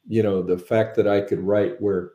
[0.07, 2.13] you know the fact that i could write where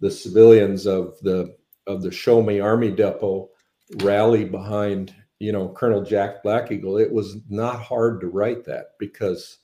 [0.00, 3.50] the civilians of the of the Show Me Army Depot
[3.96, 6.98] rally behind you know Colonel Jack Black Eagle.
[6.98, 9.58] It was not hard to write that because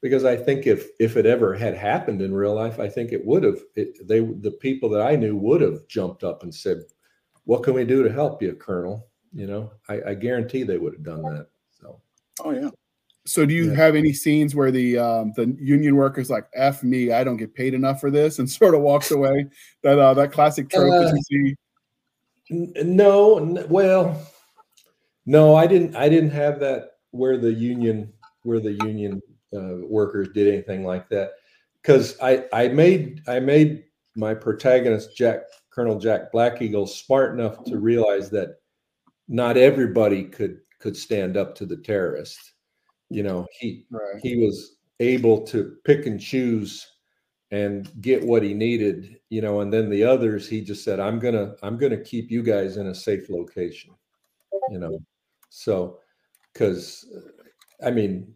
[0.00, 3.24] because I think if if it ever had happened in real life, I think it
[3.24, 3.60] would have.
[3.76, 6.82] It, they the people that I knew would have jumped up and said,
[7.44, 10.92] "What can we do to help you, Colonel?" You know, I, I guarantee they would
[10.92, 11.46] have done that.
[11.70, 12.00] So,
[12.40, 12.70] oh yeah,
[13.24, 13.76] so do you yeah.
[13.76, 17.54] have any scenes where the um, the union workers like "f me, I don't get
[17.54, 19.46] paid enough for this" and sort of walks away?
[19.82, 21.56] That uh, that classic trope uh, that you see.
[22.82, 24.20] No, n- well,
[25.24, 25.94] no, I didn't.
[25.94, 28.12] I didn't have that where the union
[28.42, 29.22] where the union
[29.54, 31.32] uh, workers did anything like that
[31.80, 33.84] because I I made I made
[34.16, 38.56] my protagonist Jack Colonel Jack Black Eagle smart enough to realize that
[39.28, 42.51] not everybody could could stand up to the terrorists
[43.12, 44.20] you know he right.
[44.22, 46.86] he was able to pick and choose
[47.50, 51.18] and get what he needed you know and then the others he just said i'm
[51.18, 53.92] gonna i'm gonna keep you guys in a safe location
[54.70, 54.98] you know
[55.50, 55.98] so
[56.52, 57.04] because
[57.84, 58.32] i mean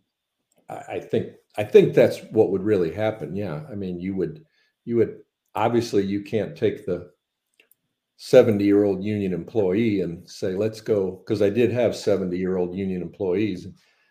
[0.68, 4.45] I, I think i think that's what would really happen yeah i mean you would
[4.85, 5.20] you would
[5.55, 7.11] obviously you can't take the
[8.18, 12.57] 70 year old union employee and say let's go because i did have 70 year
[12.57, 13.66] old union employees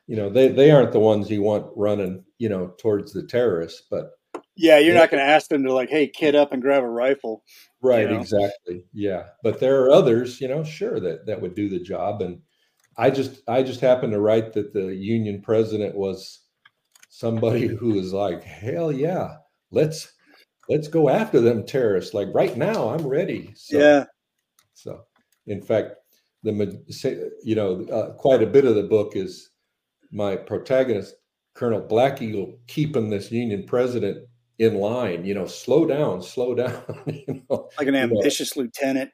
[0.08, 3.84] you know they they aren't the ones you want running you know towards the terrorists
[3.90, 4.12] but
[4.56, 5.00] yeah you're yeah.
[5.00, 7.44] not going to ask them to like hey kid up and grab a rifle
[7.82, 8.20] right you know?
[8.20, 12.22] exactly yeah but there are others you know sure that that would do the job
[12.22, 12.40] and
[12.98, 16.42] i just i just happened to write that the union president was
[17.10, 19.36] somebody who was like hell yeah
[19.72, 20.14] let's
[20.70, 24.06] let's go after them terrorists like right now i'm ready so, yeah
[24.74, 25.02] so
[25.48, 25.96] in fact
[26.44, 29.50] the you know uh, quite a bit of the book is
[30.16, 31.16] my protagonist,
[31.54, 34.26] Colonel Black Eagle, keeping this Union president
[34.60, 35.26] in line.
[35.26, 36.82] You know, slow down, slow down.
[37.06, 38.64] you know, like an ambitious know.
[38.64, 39.12] lieutenant.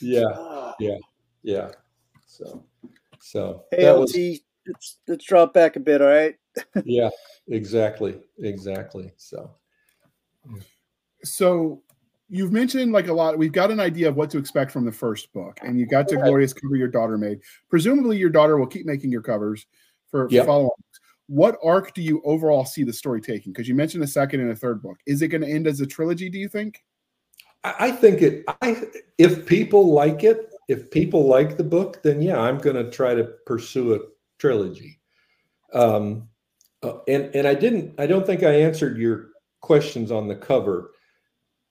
[0.00, 0.74] Yeah, ah.
[0.78, 0.98] yeah,
[1.42, 1.70] yeah.
[2.26, 2.64] So,
[3.20, 6.00] so hey, LT, was, let's let's drop back a bit.
[6.00, 6.36] All right.
[6.84, 7.10] yeah,
[7.48, 9.12] exactly, exactly.
[9.16, 9.50] So,
[11.24, 11.82] so
[12.28, 14.92] you've mentioned like a lot we've got an idea of what to expect from the
[14.92, 17.38] first book and you got to glorious cover your daughter made
[17.68, 19.66] presumably your daughter will keep making your covers
[20.14, 20.46] for, yep.
[20.46, 20.70] follow
[21.26, 23.52] What arc do you overall see the story taking?
[23.52, 24.98] Because you mentioned a second and a third book.
[25.06, 26.30] Is it going to end as a trilogy?
[26.30, 26.84] Do you think?
[27.64, 28.44] I think it.
[28.62, 28.80] I
[29.18, 33.12] if people like it, if people like the book, then yeah, I'm going to try
[33.14, 34.00] to pursue a
[34.38, 35.00] trilogy.
[35.72, 36.28] Um,
[36.84, 37.98] uh, and and I didn't.
[37.98, 39.30] I don't think I answered your
[39.62, 40.92] questions on the cover.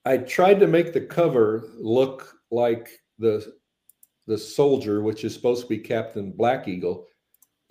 [0.04, 3.54] I tried to make the cover look like the
[4.26, 7.06] the soldier, which is supposed to be Captain Black Eagle,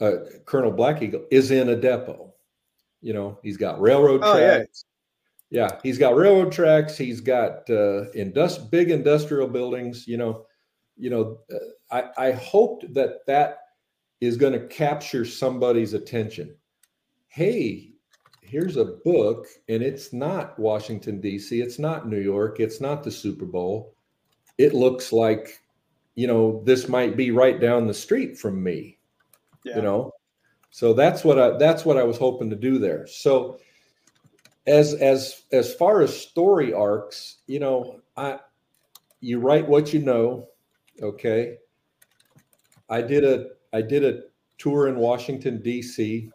[0.02, 0.12] uh,
[0.46, 2.34] Colonel Black Eagle, is in a depot.
[3.02, 4.58] You know, he's got railroad Oh, yeah.
[4.58, 4.86] tracks.
[5.50, 5.80] yeah.
[5.84, 6.98] he's got railroad tracks.
[6.98, 10.08] He's got uh, indust- big industrial buildings.
[10.08, 10.46] You know,
[10.98, 11.40] you know.
[11.54, 11.58] Uh,
[12.18, 13.58] I I hoped that that
[14.22, 16.56] is going to capture somebody's attention.
[17.28, 17.92] Hey,
[18.42, 21.60] here's a book, and it's not Washington D.C.
[21.62, 22.60] It's not New York.
[22.60, 23.96] It's not the Super Bowl.
[24.58, 25.60] It looks like
[26.16, 28.98] you know this might be right down the street from me
[29.66, 29.78] Yeah.
[29.78, 30.12] you know?
[30.72, 33.06] So that's what i that's what i was hoping to do there.
[33.08, 33.60] So
[34.66, 38.40] as as as far as story arcs you know i
[39.20, 40.48] you write what you know
[41.02, 41.58] okay?
[42.90, 44.22] I did a i did a
[44.58, 46.30] tour in washington d.c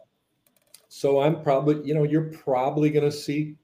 [0.89, 3.55] so i'm probably you know you're probably going to see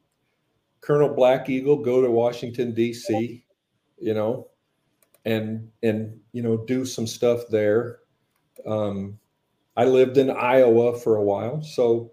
[0.82, 3.44] colonel black eagle go to washington d.c
[4.00, 4.48] you know
[5.26, 8.00] and and you know do some stuff there.
[8.66, 9.20] Um,
[9.78, 12.12] I lived in Iowa for a while, so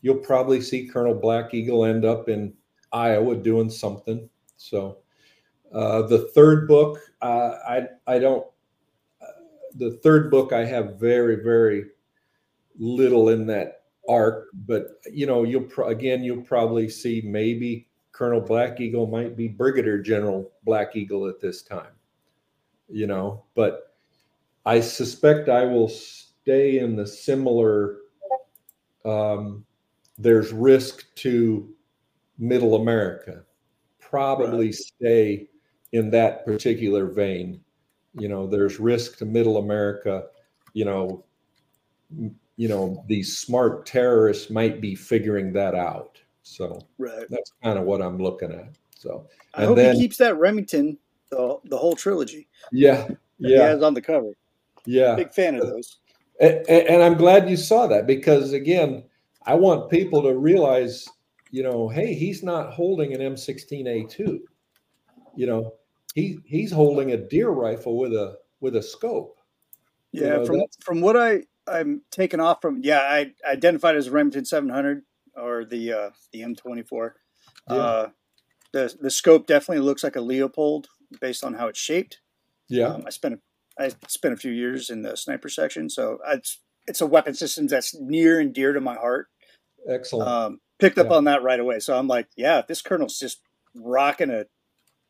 [0.00, 2.54] you'll probably see Colonel Black Eagle end up in
[2.92, 4.28] Iowa doing something.
[4.56, 4.98] So
[5.72, 8.46] uh, the third book, uh, I I don't.
[9.20, 9.26] Uh,
[9.76, 11.86] the third book, I have very very
[12.78, 18.40] little in that arc, but you know you'll pro- again you'll probably see maybe Colonel
[18.40, 21.92] Black Eagle might be Brigadier General Black Eagle at this time.
[22.88, 23.94] You know, but
[24.66, 25.90] I suspect I will
[26.42, 27.98] stay in the similar.
[29.04, 29.64] Um,
[30.18, 31.72] there's risk to
[32.38, 33.44] Middle America.
[34.00, 35.48] Probably stay
[35.92, 37.60] in that particular vein.
[38.18, 40.26] You know, there's risk to Middle America.
[40.74, 41.24] You know,
[42.56, 46.18] you know these smart terrorists might be figuring that out.
[46.42, 47.26] So Right.
[47.30, 48.68] that's kind of what I'm looking at.
[48.94, 50.98] So I hope then- he keeps that Remington
[51.30, 52.48] the the whole trilogy.
[52.70, 54.32] yeah, that He yeah, has on the cover.
[54.84, 55.14] yeah.
[55.16, 55.98] Big fan of those.
[56.42, 59.04] And, and I'm glad you saw that because again,
[59.46, 61.08] I want people to realize,
[61.52, 64.40] you know, hey, he's not holding an M16A2.
[65.36, 65.74] You know,
[66.14, 69.38] he he's holding a deer rifle with a with a scope.
[70.18, 72.80] You Yeah, know, from from what I I'm taken off from.
[72.84, 75.04] Yeah, I identified as Remington 700
[75.36, 77.12] or the uh, the M24.
[77.68, 77.76] Yeah.
[77.76, 78.08] Uh,
[78.72, 80.86] the the scope definitely looks like a Leupold
[81.20, 82.20] based on how it's shaped.
[82.68, 83.38] Yeah, Um, I spent a,
[83.78, 87.66] I spent a few years in the sniper section, so it's it's a weapon system
[87.68, 89.28] that's near and dear to my heart.
[89.88, 90.28] excellent.
[90.28, 91.16] Um, picked up Yeah.
[91.16, 93.40] on that right away, so I'm like, yeah, if this colonel's just
[93.74, 94.46] rocking a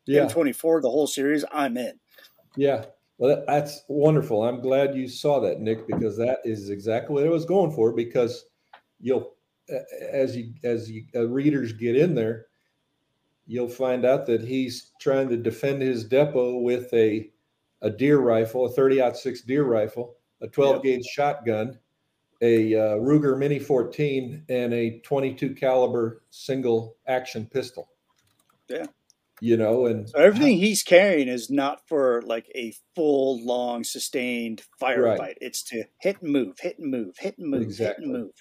[0.05, 1.99] yeah, M24 the whole series, I'm in.
[2.55, 2.85] yeah.
[3.19, 4.43] Well, that's wonderful.
[4.43, 7.93] I'm glad you saw that, Nick, because that is exactly what I was going for.
[7.93, 8.45] Because
[8.99, 9.35] you'll,
[10.11, 12.47] as you as you uh, readers get in there,
[13.45, 17.29] you'll find out that he's trying to defend his depot with a
[17.83, 20.83] a deer rifle, a 30 six deer rifle, a 12 Yep.
[20.83, 21.77] gauge shotgun,
[22.41, 27.89] a uh, Ruger Mini 14, and a 22 caliber single action pistol.
[28.69, 28.85] Yeah.
[29.41, 34.63] You know, and So everything he's carrying is not for like a full, long, sustained
[34.81, 35.19] firefight.
[35.19, 35.37] Right.
[35.41, 38.05] It's to hit and move, hit and move, hit and move, Exactly.
[38.05, 38.31] hit and move.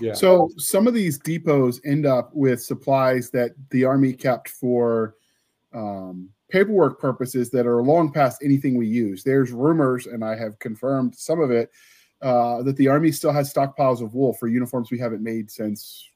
[0.00, 5.14] yeah, So some of these depots end up with supplies that the army kept for
[5.72, 9.22] um, paperwork purposes that are long past anything we use.
[9.22, 11.70] There's rumors, and I have confirmed some of it,
[12.22, 16.10] uh, that the army still has stockpiles of wool for uniforms we haven't made since.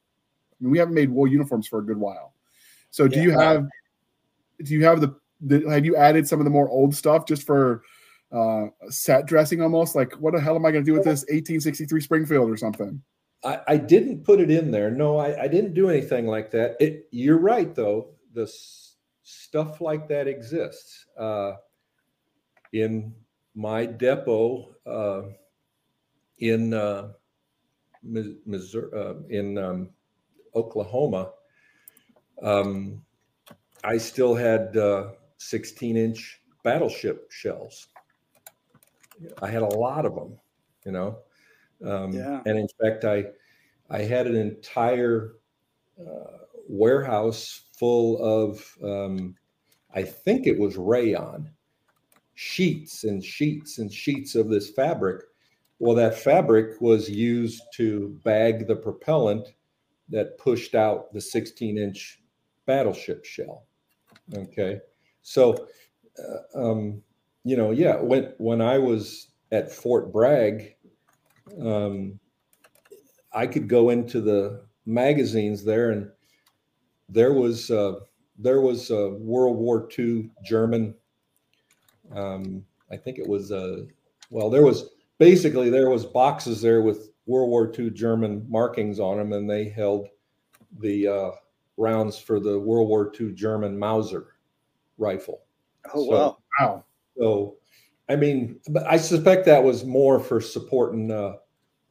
[0.61, 2.35] I mean, we haven't made wool uniforms for a good while.
[2.91, 3.23] So do Yeah.
[3.23, 3.69] you have?
[4.63, 5.69] Do you have the, the?
[5.71, 7.83] Have you added some of the more old stuff just for?
[8.31, 11.21] Uh, set dressing almost like what the hell am I going to do with this
[11.25, 13.03] 1863 Springfield or something?
[13.45, 14.91] I, I didn't put it in there.
[14.91, 16.77] No, I, I didn't do anything like that.
[16.81, 18.15] It, you're right, though.
[18.33, 18.51] The
[19.23, 21.53] stuff like that exists uh,
[22.73, 23.15] in
[23.55, 25.23] my depot uh,
[26.39, 27.13] in uh,
[28.03, 29.91] Missouri, uh, in um,
[30.55, 31.33] Oklahoma.
[32.43, 33.05] Um,
[33.85, 34.77] I still had
[35.39, 37.89] 16 inch battleship shells.
[39.41, 40.39] I had a lot of them,
[40.85, 41.19] you know.
[41.85, 42.43] Um, Yeah.
[42.47, 43.27] And in fact, I
[43.91, 45.35] I had an entire
[45.99, 49.35] uh, warehouse full of um,
[49.93, 51.51] I think it was rayon
[52.35, 55.25] sheets and sheets and sheets of this fabric.
[55.81, 59.49] Well, that fabric was used to bag the propellant
[60.11, 62.23] that pushed out the 16 inch
[62.67, 63.67] battleship shell.
[64.33, 64.79] Okay,
[65.23, 65.67] so
[66.21, 67.03] uh, um,
[67.43, 70.77] you know, yeah, when when I was at Fort Bragg,
[71.61, 72.21] um,
[73.33, 76.13] I could go into the magazines there, and
[77.13, 78.01] there was uh,
[78.39, 80.95] there was a World War II German.
[82.15, 83.87] Um, I think it was a
[84.31, 89.19] well, there was basically there was boxes there with World War II German markings on
[89.19, 90.09] them, and they held
[90.81, 91.31] the uh,
[91.77, 94.35] rounds for the World War II German Mauser
[94.99, 95.43] rifle.
[95.95, 96.39] Oh So- wow!
[96.61, 96.85] Wow.
[97.19, 97.57] So,
[98.09, 101.35] I mean, but I suspect that was more for supporting uh,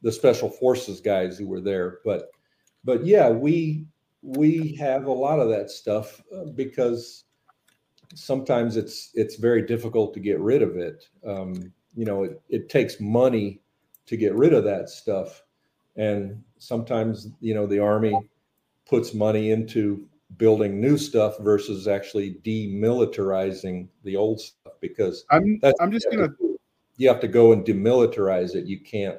[0.02, 1.98] the special forces guys who were there.
[2.04, 2.30] But,
[2.84, 3.86] but yeah, we
[4.22, 7.24] we have a lot of that stuff uh, because
[8.14, 11.04] sometimes it's it's very difficult to get rid of it.
[11.26, 13.60] Um, you know, it, it takes money
[14.06, 15.42] to get rid of that stuff,
[15.96, 18.16] and sometimes you know the army
[18.86, 20.06] puts money into
[20.38, 26.18] building new stuff versus actually demilitarizing the old stuff because I'm that's I'm just you
[26.18, 26.58] gonna to,
[26.96, 28.66] you have to go and demilitarize it.
[28.66, 29.18] You can't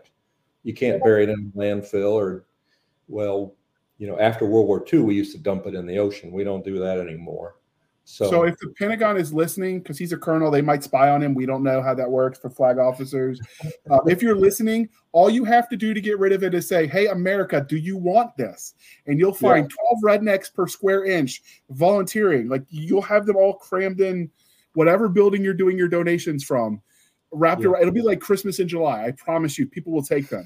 [0.64, 2.46] you can't bury it in a landfill or
[3.08, 3.54] well,
[3.98, 6.32] you know, after World War II, we used to dump it in the ocean.
[6.32, 7.56] We don't do that anymore.
[8.06, 11.24] So, So if the Pentagon is listening, because he's a colonel, they might spy on
[11.24, 11.34] him.
[11.34, 13.40] We don't know how that works for flag officers.
[13.90, 16.68] Um, if you're listening, all you have to do to get rid of it is
[16.68, 18.74] say, "Hey, America, do you want this?"
[19.08, 22.50] And you'll find 12 rednecks per square inch volunteering.
[22.50, 24.30] Like you'll have them all crammed in
[24.74, 26.82] whatever building you're doing your donations from.
[27.32, 27.70] Wrapped Yeah.
[27.70, 27.84] around.
[27.84, 29.06] It'll be like Christmas in July.
[29.06, 30.46] I promise you, people will take them.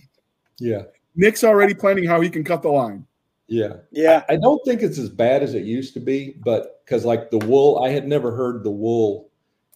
[0.60, 0.84] yeah,
[1.16, 3.06] Nick's already planning how he can cut the line.
[3.48, 3.78] Yeah.
[3.91, 7.32] Yeah, I don't think it's as bad as it used to be, but because like
[7.32, 9.30] the wool, I had never heard the wool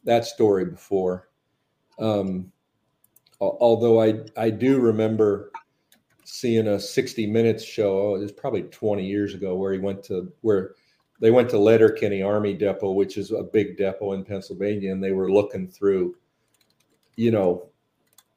[0.03, 1.29] that story before.
[1.99, 2.51] Um,
[3.39, 5.51] although I I do remember
[6.23, 7.97] seeing a 60 Minutes show.
[7.99, 10.75] Oh, it was probably 20 years ago where he went to where
[11.19, 15.11] they went to Letterkenny Army Depot, which is a big depot in Pennsylvania, and they
[15.11, 16.15] were looking through,
[17.15, 17.69] you know,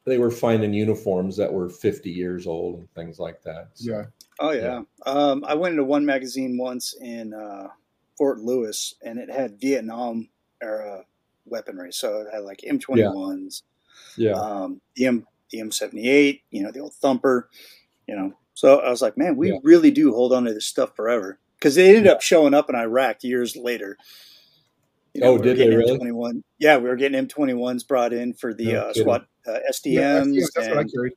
[0.04, 3.70] they were finding uniforms that were 50 years old and things like that.
[3.74, 4.04] So, Yeah.
[4.40, 4.82] Oh yeah.
[5.06, 7.68] Um, I went into one magazine once in uh,
[8.18, 10.28] Fort Lewis, and it had Vietnam
[10.62, 11.04] era
[11.46, 11.92] weaponry.
[11.92, 13.62] So it had like M21s,
[14.16, 17.48] yeah, um, the M the M78, you know, the old Thumper,
[18.08, 18.32] you know.
[18.54, 19.58] So I was like, man, we Yeah.
[19.62, 22.74] really do hold on to this stuff forever because they ended up showing up in
[22.74, 23.96] Iraq years later.
[25.14, 25.96] You Oh, we did they really?
[25.98, 26.42] M21.
[26.58, 28.92] Yeah, we were getting M21s brought in for the No uh.
[28.94, 30.34] SWAT uh, Yeah, SDMs.
[30.40, 31.12] that's, that's what I carried.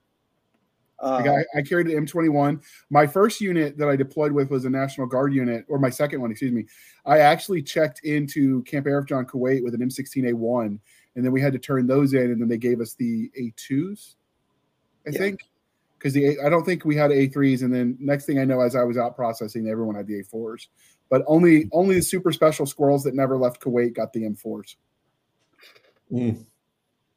[0.99, 2.61] um, Like I, I carried an M21.
[2.91, 6.21] My first unit that I deployed with was a National Guard unit, or my second
[6.21, 6.65] one, excuse me.
[7.05, 10.79] I actually checked into Camp Arifjan Kuwait with an M16A1,
[11.15, 14.13] and then we had to turn those in, and then they gave us the A2s,
[15.07, 15.17] I Yeah.
[15.17, 15.39] think,
[15.97, 17.63] because the A- I don't think we had A3s.
[17.63, 20.67] And then next thing I know, as I was out processing, everyone had the A4s,
[21.10, 24.76] but only only the super special squirrels that never left Kuwait got the M4s.
[26.12, 26.45] Mm,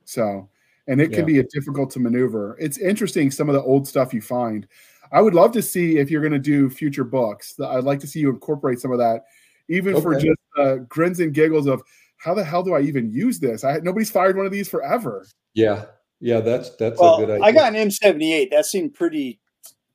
[0.04, 0.48] So,
[0.88, 2.56] and it can be a difficult to maneuver.
[2.60, 4.66] It's interesting some of the old stuff you find.
[5.12, 7.54] I would love to see if you're going to do future books.
[7.60, 9.24] I'd like to see you incorporate some of that,
[9.68, 11.82] even for just uh, grins and giggles of
[12.16, 13.64] how the hell do I even use this?
[13.64, 15.26] I nobody's fired one of these forever.
[15.54, 15.86] yeah,
[16.20, 16.40] yeah.
[16.40, 17.44] That's that's well, a good idea.
[17.44, 18.50] I got an M78.
[18.50, 19.40] That seemed pretty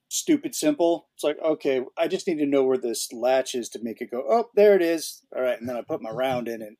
[0.10, 1.08] stupid simple.
[1.16, 4.12] It's like, okay, I just need to know where this latch is to make it
[4.12, 5.24] go, oh, there it is.
[5.36, 5.60] All right.
[5.60, 6.78] And then I put my round in and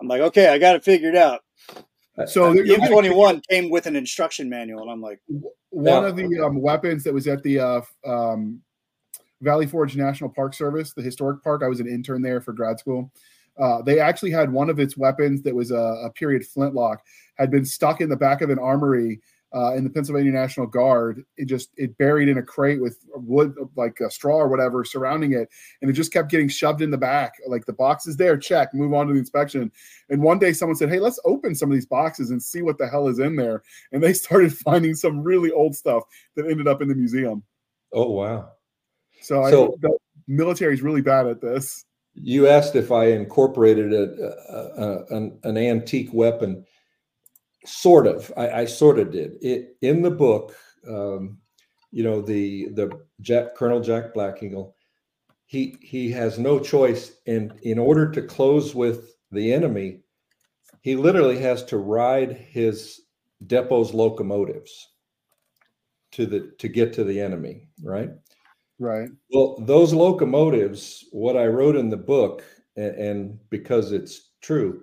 [0.00, 1.40] I'm like, okay, I got it figured out.
[2.26, 4.82] So The you'll get a- M21 came with an instruction manual.
[4.82, 5.20] And I'm like,
[5.70, 6.06] one Yeah.
[6.08, 8.60] of the um, weapons that was at the uh, um,
[9.40, 11.62] Valley Forge National Park Service, the historic park.
[11.64, 13.10] I was an intern there for grad school.
[13.58, 17.02] Uh, they actually had one of its weapons that was a, a period flintlock
[17.36, 19.20] had been stuck in the back of an armory
[19.54, 21.24] uh, in the Pennsylvania National Guard.
[21.36, 25.32] It just it buried in a crate with wood, like a straw or whatever, surrounding
[25.32, 25.48] it,
[25.80, 27.34] and it just kept getting shoved in the back.
[27.46, 29.70] Like the box is there, check, move on to the inspection.
[30.08, 32.78] And one day someone said, "Hey, let's open some of these boxes and see what
[32.78, 33.62] the hell is in there."
[33.92, 36.04] And they started finding some really old stuff
[36.36, 37.42] that ended up in the museum.
[37.92, 38.50] oh wow.
[39.20, 39.98] So, So- I, the
[40.28, 41.84] military is really bad at this.
[42.14, 46.64] You asked if I incorporated a, a, a- an, an antique weapon.
[47.64, 48.32] Sort of.
[48.36, 49.36] I, I sort of did.
[49.40, 50.54] It in the book.
[50.88, 51.38] Um,
[51.92, 52.90] you know the the
[53.20, 54.74] Jack, Colonel Jack Black Eagle.
[55.46, 60.00] He he has no choice in in order to close with the enemy.
[60.80, 63.02] He literally has to ride his
[63.46, 64.88] depot's locomotives
[66.12, 67.68] to the to get to the enemy.
[67.82, 68.10] Right.
[68.78, 69.10] Right.
[69.30, 72.42] Well, those locomotives, what I wrote in the book,
[72.76, 74.82] and, and because it's true,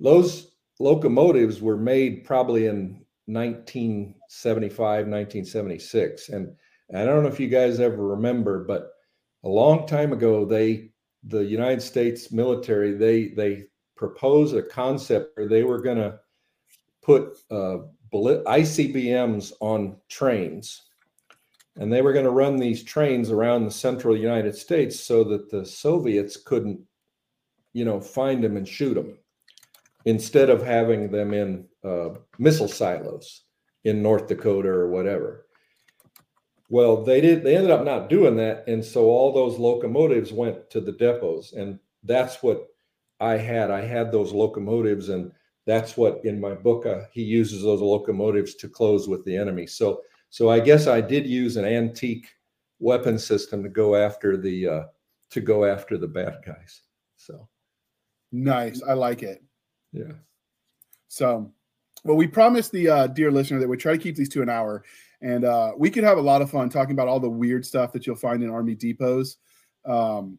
[0.00, 6.28] those locomotives were made probably in 1975, 1976.
[6.28, 6.54] And
[6.94, 8.92] I don't know if you guys ever remember, but
[9.44, 10.90] a long time ago, they,
[11.24, 13.64] the United States military, they, they
[13.96, 16.18] proposed a concept where they were going to
[17.02, 17.78] put uh,
[18.12, 20.82] ICBMs on trains
[21.78, 25.50] and they were going to run these trains around the central United States so that
[25.50, 26.80] the Soviets couldn't
[27.72, 29.18] you know, find them and shoot them
[30.06, 33.42] instead of having them in uh, missile silos
[33.84, 35.46] in North Dakota or whatever.
[36.70, 37.44] Well, they did.
[37.44, 41.52] They ended up not doing that, and so all those locomotives went to the depots,
[41.52, 42.66] and that's what
[43.20, 43.70] I had.
[43.70, 45.30] I had those locomotives, and
[45.64, 49.66] that's what in my book uh, he uses those locomotives to close with the enemy.
[49.66, 52.26] So, so I guess I did use an antique
[52.80, 54.82] weapon system to go after the uh,
[55.30, 56.82] to go after the bad guys.
[57.16, 57.48] So
[58.32, 59.40] nice, I like it.
[59.96, 60.12] Yeah.
[61.08, 61.50] So,
[62.04, 64.48] well, we promised the uh, dear listener that we try to keep these to an
[64.48, 64.84] hour,
[65.22, 67.92] and uh, we could have a lot of fun talking about all the weird stuff
[67.92, 69.36] that you'll find in army depots.
[69.84, 70.38] Um,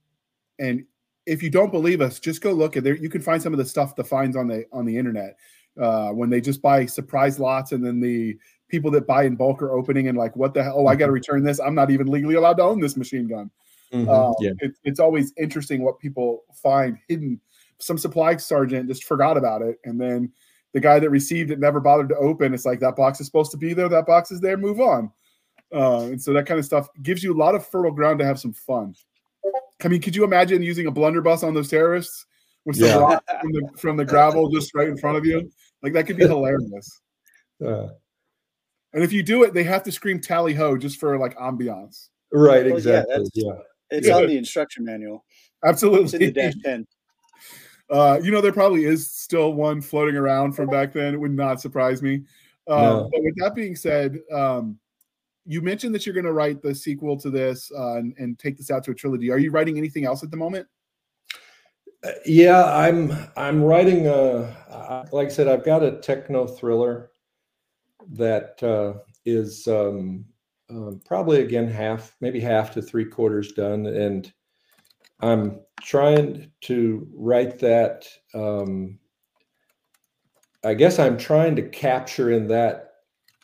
[0.60, 0.86] and
[1.26, 2.96] if you don't believe us, just go look at there.
[2.96, 5.38] You can find some of the stuff the finds on the on the internet
[5.82, 8.38] uh, when they just buy surprise lots, and then the
[8.70, 10.76] people that buy in bulk are opening and like, what the hell?
[10.78, 11.14] Oh, I got to mm-hmm.
[11.14, 11.60] return this.
[11.60, 13.50] I'm not even legally allowed to own this machine gun.
[13.94, 14.52] Mm-hmm, uh, yeah.
[14.60, 17.40] it, it's always interesting what people find hidden.
[17.80, 20.32] Some supply sergeant just forgot about it, and then
[20.74, 22.54] the guy that received it never bothered to open.
[22.54, 23.90] It's like that box is supposed to be there.
[23.90, 24.58] That box is there.
[24.58, 25.12] Move on.
[25.74, 28.26] Uh, and so that kind of stuff gives you a lot of fertile ground to
[28.26, 28.96] have some fun.
[29.84, 32.26] I mean, could you imagine using a blunderbuss on those terrorists
[32.66, 32.98] with some yeah.
[32.98, 35.52] rock from the, from the gravel just right in front of you?
[35.84, 37.02] Like that could be hilarious.
[37.66, 37.88] Uh,
[38.94, 42.10] and if you do it, they have to scream "tally ho" just for like ambiance.
[42.32, 42.68] Right.
[42.68, 43.26] Well, exactly.
[43.34, 43.46] Yeah.
[43.48, 43.60] yeah.
[43.90, 44.16] It's yeah.
[44.16, 45.26] on the instruction manual.
[45.66, 46.04] Absolutely.
[46.04, 46.86] It's in the dash ten.
[47.90, 51.14] Uh, you know, there probably is still one floating around from back then.
[51.14, 52.24] It would not surprise me.
[52.68, 53.10] Um, no.
[53.12, 54.78] But with that being said, um,
[55.46, 58.58] you mentioned that you're going to write the sequel to this uh, and, and, take
[58.58, 59.32] this out to a trilogy.
[59.32, 60.68] Are you writing anything else at the moment?
[62.04, 63.16] Uh, yeah, I'm.
[63.38, 64.08] I'm writing.
[64.08, 67.12] A, like I said, I've got a techno thriller
[68.12, 70.26] that uh, is um,
[70.70, 74.32] um, probably again half, maybe half to three quarters done, and
[75.20, 78.08] I'm trying to write that.
[78.34, 79.00] Um,
[80.64, 82.94] I guess I'm trying to capture in that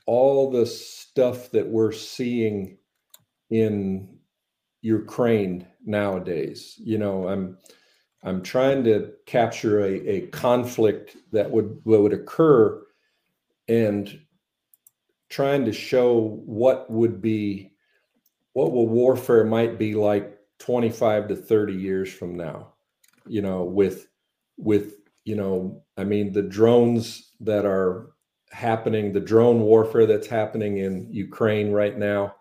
[0.06, 2.78] all the stuff that we're seeing
[3.50, 4.18] in
[4.82, 6.76] Ukraine nowadays.
[6.78, 7.58] You know, I'm
[8.24, 12.82] I'm trying to capture a, a conflict that would that would occur
[13.68, 14.20] and
[15.30, 17.72] trying to show what would be
[18.54, 22.72] what will warfare might be like 25 to 30 years from now
[23.28, 24.08] you know with
[24.56, 24.94] with
[25.26, 28.12] you know i mean the drones that are
[28.50, 32.34] happening the drone warfare that's happening in ukraine right now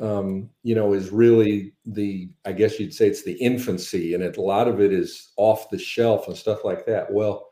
[0.00, 4.38] um, you know is really the i guess you'd say it's the infancy and it,
[4.38, 7.10] a lot of it is off the shelf and stuff like that.
[7.12, 7.48] Well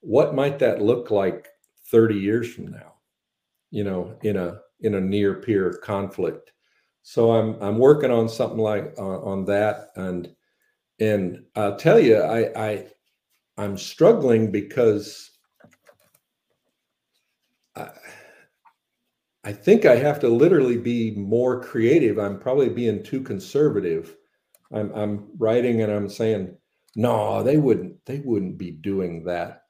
[0.00, 1.48] what might that look like
[1.90, 2.92] 30 years from now
[3.70, 6.51] you know in a in a near peer conflict
[7.02, 10.28] so i'm i'm working on something like uh, on that and
[11.00, 12.86] and i'll tell you i i
[13.58, 15.30] i'm struggling because
[17.74, 17.90] I,
[19.44, 22.18] I think I have to literally be more creative.
[22.18, 24.16] I'm probably being too conservative.
[24.72, 26.56] I'm I'm writing and I'm saying,
[26.94, 29.64] no, they wouldn't they wouldn't be doing that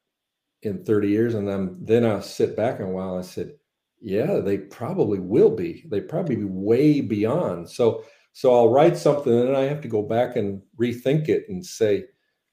[0.63, 1.35] in 30 years.
[1.35, 3.19] And then then I'll sit back a while.
[3.19, 3.55] I said,
[4.03, 5.85] yeah, they probably will be.
[5.89, 7.71] They probably be way beyond.
[7.71, 11.65] So so I'll write something and I have to go back and rethink it and
[11.65, 12.07] say,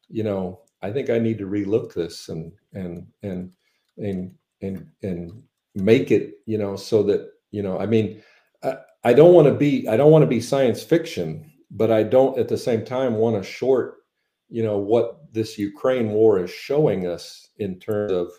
[0.10, 3.52] you know, I think I need to relook this and and and
[3.98, 5.44] and and and
[5.74, 8.22] make it, you know, so that you know, I mean,
[8.64, 12.04] I, I don't want to be I don't want to be science fiction, but I
[12.04, 14.04] don't at the same time want to short,
[14.50, 18.32] you know, what this Ukraine war is showing us in terms of,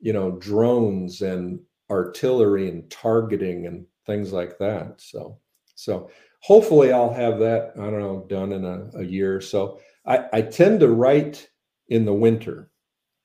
[0.00, 5.00] you know, drones and artillery and targeting and things like that.
[5.00, 5.38] So,
[5.74, 6.10] so
[6.40, 9.80] hopefully I'll have that, I don't know, done in a, a year or so.
[10.06, 11.48] I, I tend to write
[11.88, 12.70] in the winter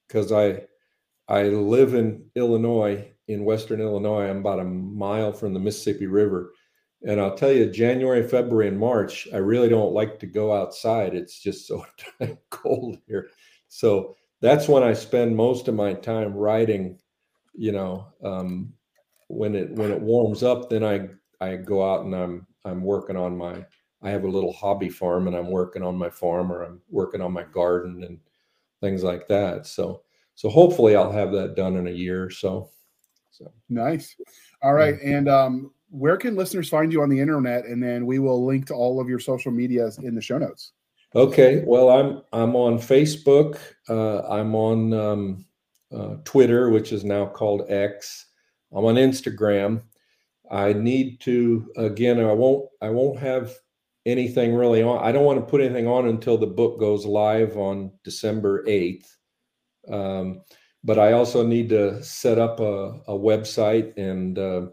[0.07, 0.64] because I,
[1.27, 4.30] I live in Illinois, in Western Illinois.
[4.30, 6.53] I'm about a mile from the Mississippi River.
[7.06, 11.14] And I'll tell you, January, February, and March, I really don't like to go outside.
[11.14, 11.85] It's just so
[12.49, 13.30] cold here.
[13.68, 16.98] So that's when I spend most of my time writing
[17.54, 18.74] you know, um,
[19.28, 21.10] when it when it warms up, then I
[21.42, 23.66] I go out and I'm I'm working on my
[24.02, 27.22] I have a little hobby farm and I'm working on my farm or I'm working
[27.22, 28.20] on my garden and
[28.82, 29.66] things like that.
[29.66, 30.02] So
[30.36, 32.70] so hopefully I'll have that done in a year or so.
[33.32, 34.16] So nice.
[34.62, 34.96] All right.
[35.02, 35.18] Yeah.
[35.18, 37.66] And um where can listeners find you on the internet?
[37.66, 40.74] And then we will link to all of your social medias in the show notes.
[41.16, 41.64] Okay.
[41.66, 43.60] Well, I'm I'm on Facebook.
[43.88, 45.46] Uh, I'm on um,
[45.95, 48.28] uh, Twitter, which is now called X.
[48.74, 49.84] I'm on Instagram.
[50.52, 52.20] I need to again.
[52.20, 52.70] I won't.
[52.82, 53.53] I won't have
[54.06, 55.03] anything really on.
[55.03, 59.06] I don't want to put anything on until the book goes live on December 8th.
[59.90, 60.41] Um,
[60.84, 64.68] but I also need to set up a, a website and uh,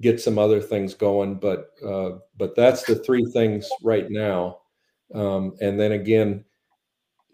[0.00, 1.34] get some other things going.
[1.34, 4.58] But uh, but that's the three things right now.
[5.14, 6.44] Um, and then again,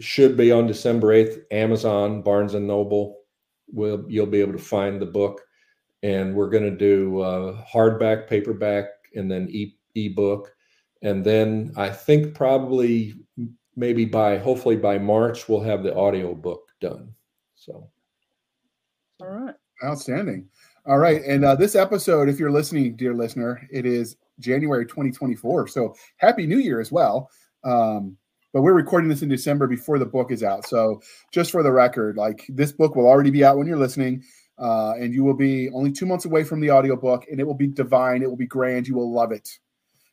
[0.01, 3.19] should be on December 8th, Amazon, Barnes and Noble.
[3.73, 5.43] Will you'll be able to find the book.
[6.03, 10.53] And we're going to do uh, hardback, paperback, and then e ebook
[11.03, 13.15] and then I think probably
[13.77, 17.13] maybe by hopefully by March we'll have the audio book done.
[17.55, 17.89] So,
[19.21, 19.55] all right,
[19.85, 20.49] outstanding.
[20.87, 25.69] All right, and uh, this episode, if you're listening, dear listener, it is January 2024.
[25.69, 27.31] So happy New Year as well.
[27.65, 28.17] Um,
[28.53, 30.67] but we're recording this in December before the book is out.
[30.67, 31.01] So
[31.33, 34.23] just for the record, like this book will already be out when you're listening.
[34.59, 37.55] Uh, and you will be only two months away from the audiobook and it will
[37.55, 38.23] be divine.
[38.23, 38.87] It will be grand.
[38.87, 39.49] You will love it.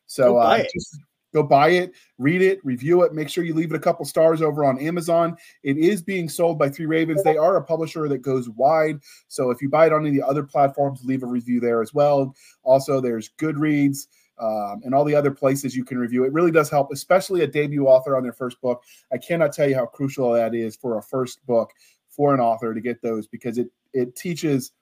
[0.06, 0.98] So go uh, just
[1.34, 3.12] go buy it, read it, review it.
[3.12, 5.36] Make sure you leave it a couple stars over on Amazon.
[5.62, 7.22] It is being sold by Three Ravens.
[7.22, 9.00] They are a publisher that goes wide.
[9.28, 11.82] So if you buy it on any of the other platforms, leave a review there
[11.82, 12.34] as well.
[12.62, 14.06] Also, there's Goodreads.
[14.40, 16.24] Um, and all the other places you can review.
[16.24, 18.84] It really does help, especially a debut author on their first book.
[19.12, 21.72] I cannot tell you how crucial that is for a first book
[22.08, 24.72] for an author to get those because it it teaches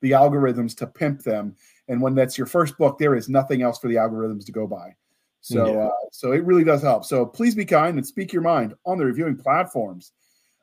[0.00, 1.54] the algorithms to pimp them
[1.90, 4.64] and when that's your first book, there is nothing else for the algorithms to go
[4.64, 4.94] by.
[5.40, 5.86] So, yeah.
[5.86, 7.04] uh, so it really does help.
[7.04, 10.12] So please be kind and speak your mind on the reviewing platforms.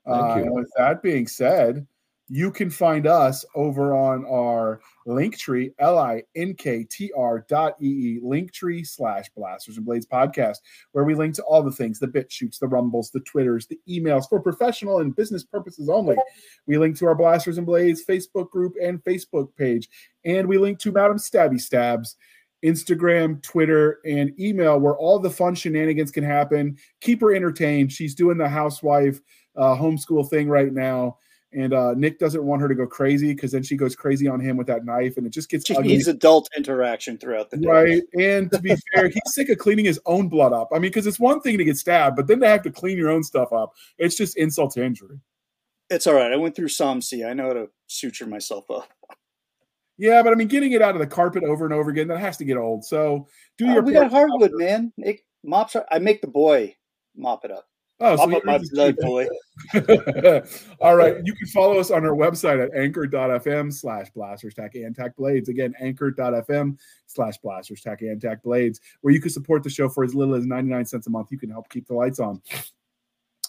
[0.06, 1.86] Uh, and with that being said,
[2.30, 9.86] you can find us over on our Linktree, L-I-N-K-T-R dot E-E, Linktree slash Blasters and
[9.86, 10.58] Blades podcast,
[10.92, 14.28] where we link to all the things, the BitChutes, the rumbles, the twitters, the emails
[14.28, 16.18] for professional and business purposes only.
[16.66, 19.88] We link to our Blasters and Blades Facebook group and Facebook page.
[20.26, 22.18] And we link to Madam Stabby Stabs,
[22.66, 26.78] Instagram, Twitter, and email, where all the fun shenanigans can happen.
[27.00, 27.94] Keep her entertained.
[27.94, 29.22] She's doing the housewife
[29.56, 31.18] uh, homeschool thing right now
[31.54, 34.40] and uh, Nick doesn't want her to go crazy because then she goes crazy on
[34.40, 35.66] him with that knife, and it just gets.
[35.66, 35.90] She ugly.
[35.90, 38.04] needs adult interaction throughout the day, right?
[38.20, 40.70] And to be fair, he's sick of cleaning his own blood up.
[40.72, 42.98] I mean, because it's one thing to get stabbed, but then to have to clean
[42.98, 45.20] your own stuff up, it's just insult to injury.
[45.90, 46.34] It's all right.
[46.34, 47.24] I went through some C.
[47.24, 48.90] I know how to suture myself up.
[49.98, 52.20] Yeah, but I mean, getting it out of the carpet over and over again that
[52.20, 52.86] has to get old.
[52.86, 53.84] So do uh, your.
[53.84, 54.92] we got hardwood, man.
[54.98, 55.76] It mops.
[55.90, 56.76] I make the boy
[57.16, 57.68] mop it up.
[58.00, 59.28] Oh, so my blood, boy.
[60.80, 61.18] All right.
[61.24, 65.50] You can follow us on our website at anchor.fm slash blasters tack and tack blades.
[65.50, 70.04] Again, anchor.fm slash blasters tack and tack blades, where you can support the show for
[70.04, 71.30] as little as 99 cents a month.
[71.32, 72.40] You can help keep the lights on.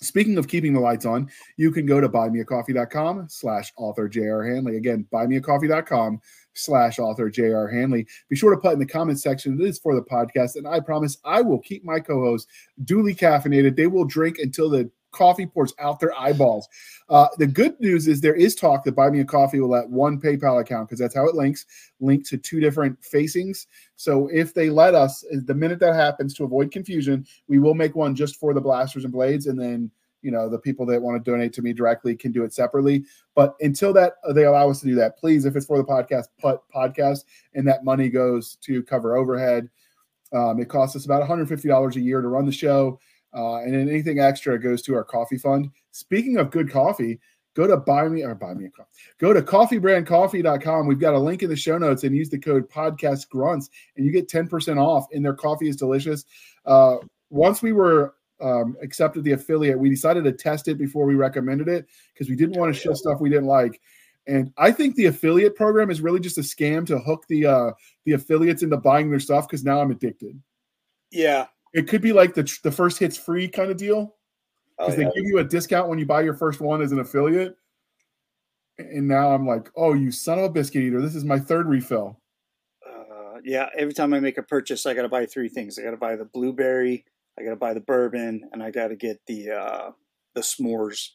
[0.01, 4.77] Speaking of keeping the lights on, you can go to buymeacoffee.com slash author JR Handley.
[4.77, 6.21] Again, buymeacoffee.com
[6.55, 8.07] slash author JR Handley.
[8.29, 9.61] Be sure to put in the comment section.
[9.61, 10.57] It is for the podcast.
[10.57, 12.51] And I promise I will keep my co-hosts
[12.85, 13.77] duly caffeinated.
[13.77, 16.69] They will drink until the coffee pours out their eyeballs.
[17.09, 19.91] Uh, the good news is there is talk that Buy Me a Coffee will let
[19.91, 21.67] one PayPal account because that's how it links,
[22.01, 23.67] link to two different facings.
[23.97, 27.97] So if they let us, the minute that happens, to avoid confusion, we will make
[27.97, 29.91] one just for the blasters and blades, and then
[30.23, 33.05] you know the people that want to donate to me directly can do it separately.
[33.35, 35.85] But until that uh, they allow us to do that, please, if it's for the
[35.85, 37.25] podcast, put podcast,
[37.55, 39.69] and that money goes to cover overhead.
[40.33, 43.01] Um, it costs us about $150 a year to run the show.
[43.35, 45.71] Uh, and then anything extra goes to our coffee fund.
[45.93, 47.21] Speaking of good coffee,
[47.55, 48.91] go to buy me or buy me a coffee.
[49.19, 50.87] Go to coffeebrandcoffee.com.
[50.87, 54.07] We've got a link in the show notes and use the code podcast grunts and
[54.07, 55.07] you get 10% off.
[55.13, 56.25] And their coffee is delicious.
[56.65, 56.97] Uh,
[57.31, 61.69] once we were um, accepted the affiliate, we decided to test it before we recommended
[61.69, 63.81] it because we didn't want to show stuff we didn't like.
[64.27, 67.71] And I think the affiliate program is really just a scam to hook the uh,
[68.05, 70.39] the affiliates into buying their stuff because now I'm addicted.
[71.11, 74.15] Yeah, it could be like the the first hits free kind of deal
[74.79, 75.09] because oh, yeah.
[75.09, 77.57] they give you a discount when you buy your first one as an affiliate.
[78.79, 81.03] And now I'm like, oh, you son of a biscuit eater!
[81.03, 82.21] This is my third refill.
[82.87, 85.79] Uh, yeah, every time I make a purchase, I got to buy three things.
[85.79, 87.05] I got to buy the blueberry,
[87.39, 89.91] I got to buy the bourbon, and I got to get the uh,
[90.35, 91.09] the s'mores.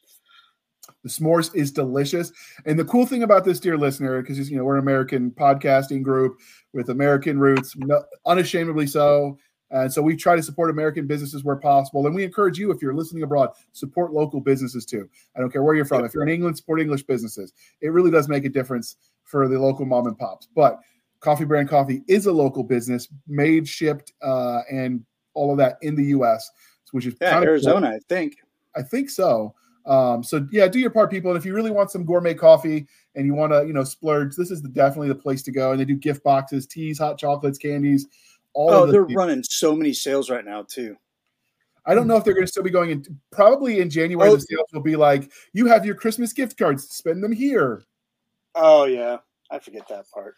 [1.04, 2.34] The s'mores is delicious,
[2.66, 6.04] and the cool thing about this, dear listener, because you know we're an American podcasting
[6.04, 6.38] group
[6.74, 7.78] with American roots,
[8.26, 9.38] unashamedly so.
[9.74, 12.06] And so we try to support American businesses where possible.
[12.06, 15.10] And we encourage you, if you're listening abroad, support local businesses too.
[15.36, 16.06] I don't care where you're from.
[16.06, 17.54] If you're in England, support English businesses.
[17.82, 20.48] It really does make a difference for the local mom and pops.
[20.56, 20.80] But
[21.22, 25.95] Coffee Brand Coffee is a local business, made, shipped, uh, and all of that in
[25.95, 26.52] the U.S.,
[26.91, 27.95] which is yeah, Arizona, cool.
[27.95, 28.38] I think.
[28.76, 29.56] I think so.
[29.88, 31.32] Um, so yeah, do your part, people.
[31.32, 34.36] And if you really want some gourmet coffee and you want to, you know, splurge,
[34.36, 35.72] this is the, definitely the place to go.
[35.72, 38.08] And they do gift boxes, teas, hot chocolates, candies
[38.54, 40.96] all oh, of the they're running so many sales right now too.
[41.86, 43.06] I don't know if they're going to still be going in.
[43.32, 44.36] Probably in January, Oh.
[44.36, 47.84] the sales will be like, you have your Christmas gift cards, spend them here.
[48.56, 49.18] Oh yeah,
[49.52, 50.36] I forget that part.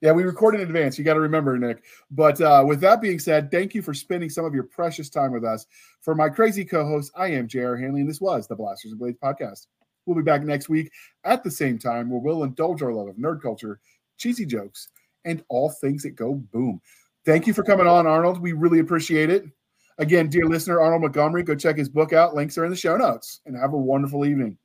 [0.00, 0.98] Yeah, we record in advance.
[0.98, 1.82] You got to remember, Nick.
[2.10, 5.32] But uh, with that being said, thank you for spending some of your precious time
[5.32, 5.66] with us.
[6.02, 7.76] For my crazy co host, I am J.R.
[7.76, 9.66] Handley, and this was the Blasters and Blades podcast.
[10.04, 10.92] We'll be back next week
[11.24, 13.80] at the same time where we'll indulge our love of nerd culture,
[14.18, 14.88] cheesy jokes,
[15.24, 16.82] and all things that go boom.
[17.24, 18.38] Thank you for coming on, Arnold.
[18.40, 19.44] We really appreciate it.
[19.98, 22.34] Again, dear listener, Arnold Montgomery, go check his book out.
[22.34, 23.40] Links are in the show notes.
[23.46, 24.58] And have a wonderful evening.